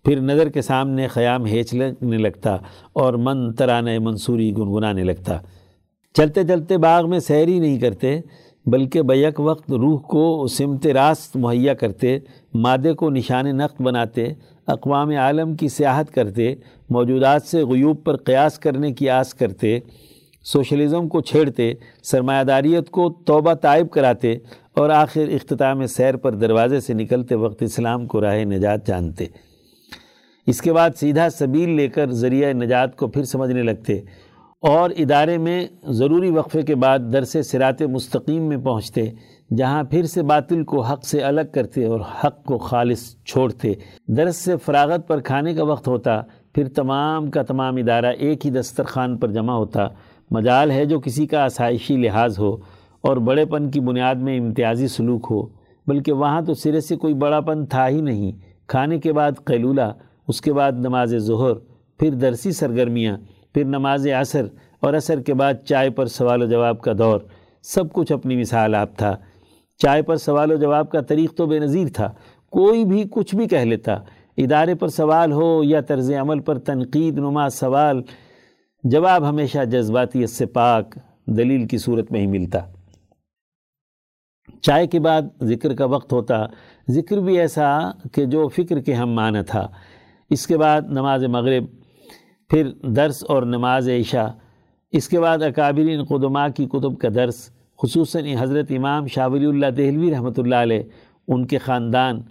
[0.09, 2.57] پھر نظر کے سامنے خیام ہیچ لگنے لگتا
[2.93, 5.37] اور من ترانے منصوری گنگنانے لگتا۔
[6.13, 8.21] چلتے چلتے باغ میں سیر ہی نہیں کرتے،
[8.65, 12.19] بلکہ بیک وقت روح کو سمت راست مہیا کرتے،
[12.53, 14.27] مادے کو نشان نقد بناتے،
[14.67, 16.55] اقوام عالم کی سیاحت کرتے،
[16.89, 19.79] موجودات سے غیوب پر قیاس کرنے کی آس کرتے،
[20.43, 24.33] سوشلزم کو چھیڑتے، سرمایہ داریت کو توبہ طائب کراتے
[24.75, 29.48] اور آخر اختتام سیر پر دروازے سے نکلتے وقت اسلام کو راہ نجات جانتے۔
[30.49, 33.99] اس کے بعد سیدھا سبیل لے کر ذریعہ نجات کو پھر سمجھنے لگتے
[34.61, 39.05] اور ادارے میں ضروری وقفے کے بعد درس سرات مستقیم میں پہنچتے،
[39.57, 43.73] جہاں پھر سے باطل کو حق سے الگ کرتے اور حق کو خالص چھوڑتے۔
[44.07, 46.21] درس سے فراغت پر کھانے کا وقت ہوتا،
[46.53, 49.87] پھر تمام کا تمام ادارہ ایک ہی دسترخوان پر جمع ہوتا۔
[50.31, 52.57] مجال ہے جو کسی کا آسائشی لحاظ ہو
[53.01, 55.47] اور بڑے پن کی بنیاد میں امتیازی سلوک ہو،
[55.87, 58.31] بلکہ وہاں تو سرے سے کوئی بڑا پن تھا ہی نہیں۔
[58.67, 59.91] کھانے کے بعد قیلولہ
[60.29, 61.53] اس کے بعد نماز ظہر،
[61.99, 63.17] پھر درسی سرگرمیاں،
[63.53, 64.45] پھر نماز عصر
[64.79, 67.19] اور عصر کے بعد چائے پر سوال و جواب کا دور۔
[67.63, 69.15] سب کچھ اپنی مثال آپ تھا۔
[69.77, 72.13] چائے پر سوال و جواب کا طریق تو بے نظیر تھا۔
[72.49, 73.93] کوئی بھی کچھ بھی کہہ لیتا۔
[74.37, 78.01] ادارے پر سوال ہو یا طرز عمل پر تنقید نما سوال،
[78.83, 82.59] جواب ہمیشہ جذباتی اس سے پاک، دلیل کی صورت میں ہی ملتا۔
[84.61, 86.45] چائے کے بعد ذکر کا وقت ہوتا۔
[86.89, 87.79] ذکر بھی ایسا
[88.11, 89.67] کہ جو فکر کے ہم معنی تھا۔
[90.29, 91.63] اس کے بعد نماز مغرب،
[92.49, 94.27] پھر درس اور نماز عشاء۔
[94.91, 97.49] اس کے بعد اکابرین قدماء کی کتب کا درس،
[97.81, 100.83] خصوصاً حضرت امام شاہ ولی اللہ دہلوی رحمۃ اللہ علیہ،
[101.27, 102.21] ان کے خاندان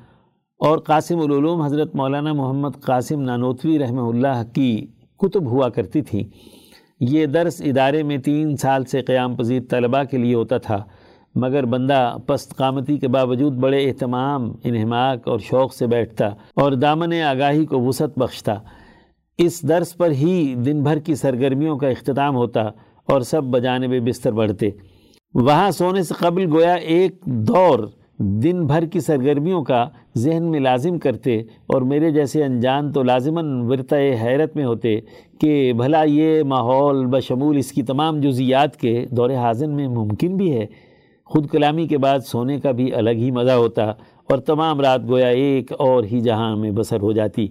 [0.61, 4.86] اور قاسم العلوم حضرت مولانا محمد قاسم نانوتوی رحمہ اللہ کی
[5.18, 6.30] کتب ہوا کرتی تھی۔
[7.01, 10.84] یہ درس ادارے میں تین سال سے قیام پذیر طلباء کے لیے ہوتا تھا۔
[11.41, 17.12] مگر بندہ پست قامتی کے باوجود بڑے اہتمام، انہماک اور شوق سے بیٹھتا اور دامن
[17.12, 18.55] آگاہی کو وسعت بخشتا۔
[19.39, 22.61] اس درس پر ہی دن بھر کی سرگرمیوں کا اختتام ہوتا
[23.07, 24.70] اور سب بجانب بستر بڑھتے۔
[25.34, 27.78] وہاں سونے سے قبل گویا ایک دور
[28.18, 29.86] دن بھر کی سرگرمیوں کا
[30.16, 31.36] ذہن میں لازم کرتے
[31.66, 35.01] اور میرے جیسے انجان تو لازماً ورتع حیرت میں ہوتے
[35.41, 40.61] کہ بھلا یہ ماحول بشمول اس کی تمام جزیات کے دور حاضر میں ممکن بھی
[40.61, 40.66] ہے۔
[41.29, 43.85] خود کلامی کے بعد سونے کا بھی الگ ہی مزہ ہوتا
[44.29, 47.47] اور تمام رات گویا ایک اور ہی جہاں میں بسر ہو جاتی۔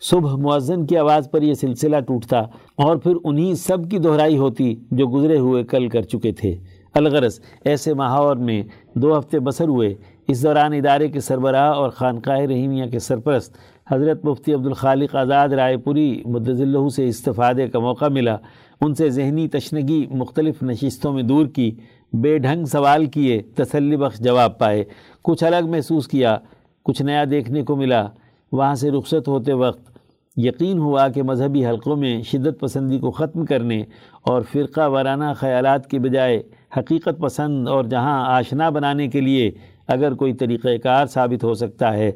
[0.00, 2.38] صبح معزن کی آواز پر یہ سلسلہ ٹوٹتا
[2.76, 6.54] اور پھر انہی سب کی دہرائی ہوتی جو گزرے ہوئے کل کر چکے تھے۔
[6.94, 8.62] الغرض، ایسے ماحول میں
[8.94, 9.94] دو ہفتے بسر ہوئے۔
[10.28, 13.56] اس دوران ادارے کے سربراہ اور خانقاہ رحیمیہ کے سرپرست
[13.90, 18.36] حضرت مفتی عبدالخالق آزاد رائے پوری مدض اللہ سے استفادے کا موقع ملا۔
[18.80, 21.70] ان سے ذہنی تشنگی مختلف نشستوں میں دور کی۔
[22.12, 24.84] بے ڈھنگ سوال کیے، تسلی بخش جواب پائے۔
[25.22, 26.38] کچھ الگ محسوس کیا،
[26.84, 28.06] کچھ نیا دیکھنے کو ملا۔
[28.52, 29.98] وہاں سے رخصت ہوتے وقت
[30.36, 33.82] یقین ہوا کہ مذہبی حلقوں میں شدت پسندی کو ختم کرنے
[34.22, 36.42] اور فرقہ وارانہ خیالات کے بجائے
[36.76, 39.50] حقیقت پسند اور جہاں آشنا بنانے کے لیے
[39.88, 42.12] اگر کوئی طریقہ کار ثابت ہو سکتا ہے،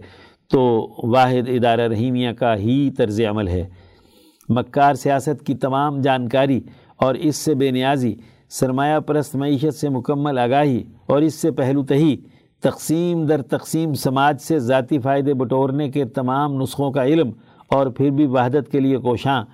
[0.49, 3.69] تو واحد ادارہ رحیمیہ کا ہی طرز عمل ہے۔
[4.49, 6.61] مکار سیاست کی تمام جانکاری
[6.97, 8.15] اور اس سے بے نیازی
[8.53, 12.17] سرمایہ پرست معیشت سے مکمل آگاہی اور اس سے پہلو تہی
[12.63, 17.31] تقسیم در تقسیم سماج سے ذاتی فائدے بٹورنے کے تمام نسخوں کا علم
[17.69, 19.45] اور پھر بھی وحدت کے لیے کوشاں۔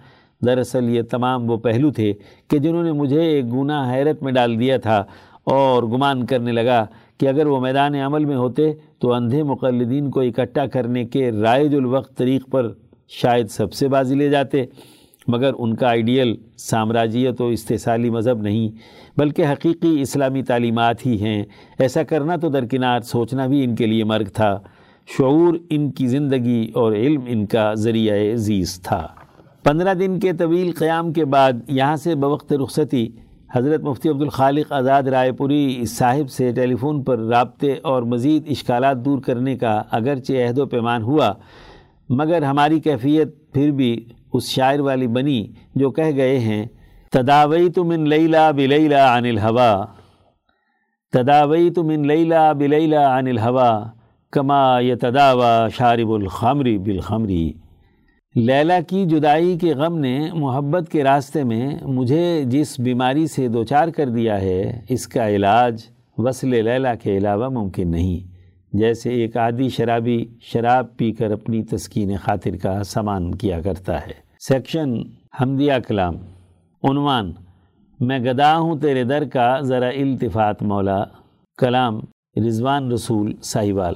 [0.46, 2.12] دراصل یہ تمام وہ پہلو تھے
[2.50, 5.04] کہ جنہوں نے مجھے ایک گناہ حیرت میں ڈال دیا تھا
[5.44, 6.84] اور گمان کرنے لگا
[7.18, 11.74] کہ اگر وہ میدان عمل میں ہوتے تو اندھے مقلدین کو اکٹھا کرنے کے رائج
[11.74, 12.72] الوقت طریق پر
[13.08, 14.64] شاید سب سے بازی لے جاتے۔
[15.28, 18.68] مگر ان کا آئیڈیل سامراجیت و استحصالی مذہب نہیں،
[19.16, 21.44] بلکہ حقیقی اسلامی تعلیمات ہی ہیں۔
[21.78, 24.58] ایسا کرنا تو درکنار، سوچنا بھی ان کے لیے مرگ تھا۔
[25.18, 29.06] شعور ان کی زندگی اور علم ان کا ذریعہ عزیز تھا۔
[29.62, 33.08] پندرہ دن کے طویل قیام کے بعد یہاں سے بوقت رخصتی
[33.54, 39.04] حضرت مفتی عبدالخالق آزاد رائے پوری صاحب سے ٹیلی فون پر رابطے اور مزید اشکالات
[39.04, 41.32] دور کرنے کا اگرچہ عہد و پیمان ہوا،
[42.08, 45.40] مگر ہماری کیفیت پھر بھی اس شاعر والی بنی
[45.74, 46.64] جو کہہ گئے ہیں
[47.12, 49.72] تداوئی تو من لیلا بلیلا عن الہوا
[51.12, 53.70] تداوئی تو من لیلا بلیلا عن الہوا،
[54.32, 57.52] کما یتداوا شارب الخمری بالخمری
[58.34, 63.88] لیلا کی جدائی کے غم نے محبت کے راستے میں مجھے جس بیماری سے دوچار
[63.96, 65.82] کر دیا ہے، اس کا علاج
[66.18, 68.37] وصل لیلا کے علاوہ ممکن نہیں۔
[68.72, 74.12] جیسے ایک عادی شرابی شراب پی کر اپنی تسکین خاطر کا سامان کیا کرتا ہے۔
[74.48, 74.94] سیکشن،
[75.40, 76.14] حمدیہ کلام۔
[76.90, 77.32] عنوان،
[78.00, 81.04] میں گدا ہوں تیرے در کا، ذرا التفات مولا۔
[81.58, 82.00] کلام،
[82.46, 83.94] رضوان رسول ساہیوال۔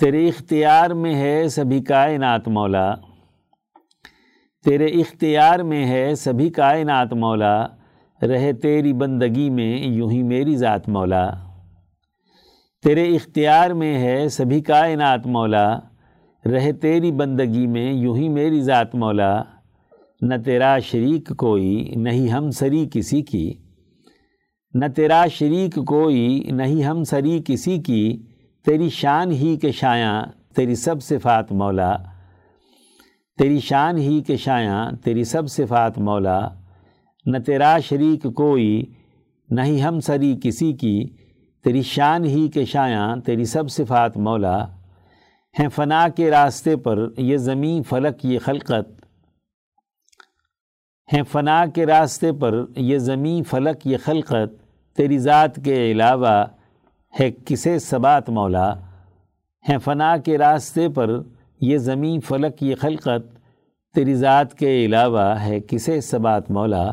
[0.00, 2.94] تیرے اختیار میں ہے سبھی کائنات مولا۔
[4.64, 7.66] تیرے اختیار میں ہے سبھی کائنات مولا۔
[8.22, 11.30] رہے تیری بندگی میں یوں ہی میری ذات مولا۔
[12.84, 15.78] تیرے اختیار میں ہے سبھی کائنات مولا
[16.46, 19.42] رہے تیری بندگی میں یوں ہی میری ذات مولا۔
[20.22, 23.54] نہ تیرا شریک کوئی نہیں ہم سری کسی کی۔
[24.74, 28.22] نہ تیرا شریک کوئی نہیں ہم سری کسی کی۔
[28.66, 30.22] تیری شان ہی کے شایاں،
[30.54, 31.96] تیری سب صفات مولا۔
[33.38, 36.48] تیری شان ہی کے شایاں، تیری سب صفات مولا۔
[37.26, 38.82] نہ تیرا شریک کوئی
[39.50, 41.06] نہیں ہم سری کسی کی۔
[41.64, 44.56] تیری شان ہی کے شایاں تیری سب صفات مولا
[45.54, 48.88] ہیں، فنا کے راستے پر یہ زمین فلک، یہ خلقت
[51.08, 54.52] ہیں، فنا کے راستے پر یہ زمین فلک، یہ خلقت
[54.96, 56.34] تیری ذات کے علاوہ
[57.20, 58.68] ہے کسے ثبات مولا
[59.64, 61.10] ہیں، فنا کے راستے پر
[61.60, 63.32] یہ زمین فلک، یہ خلقت
[63.94, 66.84] تیری ذات کے علاوہ ہے کسے ثبات مولا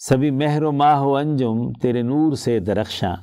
[0.00, 3.16] سبھی مہر و ماہ و انجم تیرے نور سے درخشاں۔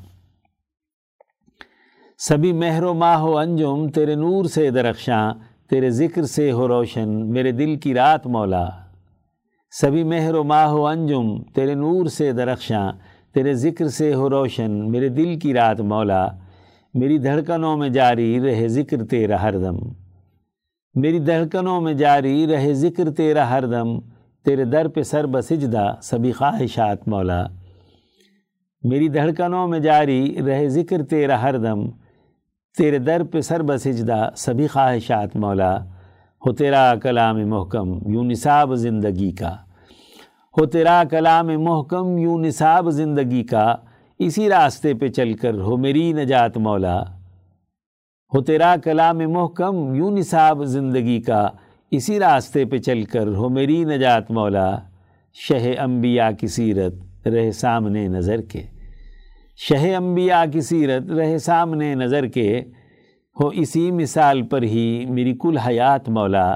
[2.22, 5.34] سبھی مہر و ماہ و انجم تیرے نور سے درخشاں،
[5.70, 8.70] تیرے ذکر سے ہو روشن، میرے دل کی رات مولا۔
[9.72, 12.92] سبھی مہر و ماہ و انجم تیرے نور سے درخشاں،
[13.34, 16.28] تیرے ذکر سے ہو روشن، میرے دل کی رات مولا۔
[16.94, 19.78] میری دھڑکنوں میں جاری رہے ذکر تیرا ہر دم۔
[20.96, 24.00] میری دھڑکنوں میں جاری رہے ذکر تیرا ہر دم۔
[24.46, 27.46] تیرے در پہ سر بسجدہ سبھی خواہشات مولا۔
[28.84, 31.90] میری دھڑکنوں میں جاری رہے ذکر تیرا ہر دم۔
[32.80, 35.78] تیرے در پہ سر بسجدہ سبھی خواہشات مولا،
[36.46, 39.56] ہو تیرا کلام محکم یوں نصاب زندگی کا۔
[40.58, 43.76] ہو تیرا کلام محکم یوں نصاب زندگی کا۔
[44.20, 47.02] اسی راستے پہ چل کر ہو میری نجات مولا۔
[48.34, 51.50] ہو تیرا کلام محکم یوں نصاب زندگی کا۔
[51.92, 54.80] اسی راستے پہ چل کر ہو میری نجات مولا۔
[55.34, 58.79] شہ انبیاء کی سیرت رہے سامنے نظر کے۔
[59.62, 62.62] شہ انبیاء کی سیرت رہے سامنے نظر کے،
[63.40, 66.56] ہو اسی مثال پر ہی میری کل حیات مولا۔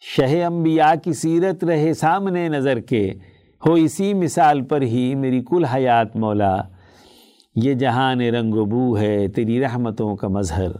[0.00, 3.14] شہ انبیاء کی سیرت رہے سامنے نظر کے،
[3.66, 6.56] ہو اسی مثال پر ہی میری کل حیات مولا۔
[7.56, 10.70] یہ جہان رنگ و بو ہے تیری رحمتوں کا مظہر۔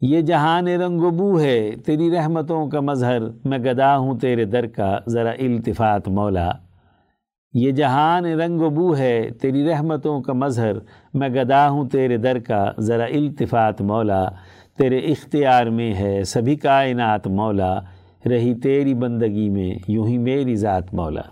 [0.00, 4.66] یہ جہان رنگ و بو ہے تیری رحمتوں کا مظہر۔ میں گدا ہوں تیرے در
[4.66, 6.50] کا، ذرا التفات مولا۔
[7.54, 10.72] یہ جہان رنگ و بو ہے تیری رحمتوں کا مظہر،
[11.14, 14.24] میں گدا ہوں تیرے در کا، ذرا التفات مولا،
[14.78, 17.78] تیرے اختیار میں ہے سبھی کائنات مولا،
[18.26, 21.22] رہی تیری بندگی میں، یوں ہی میری ذات مولا۔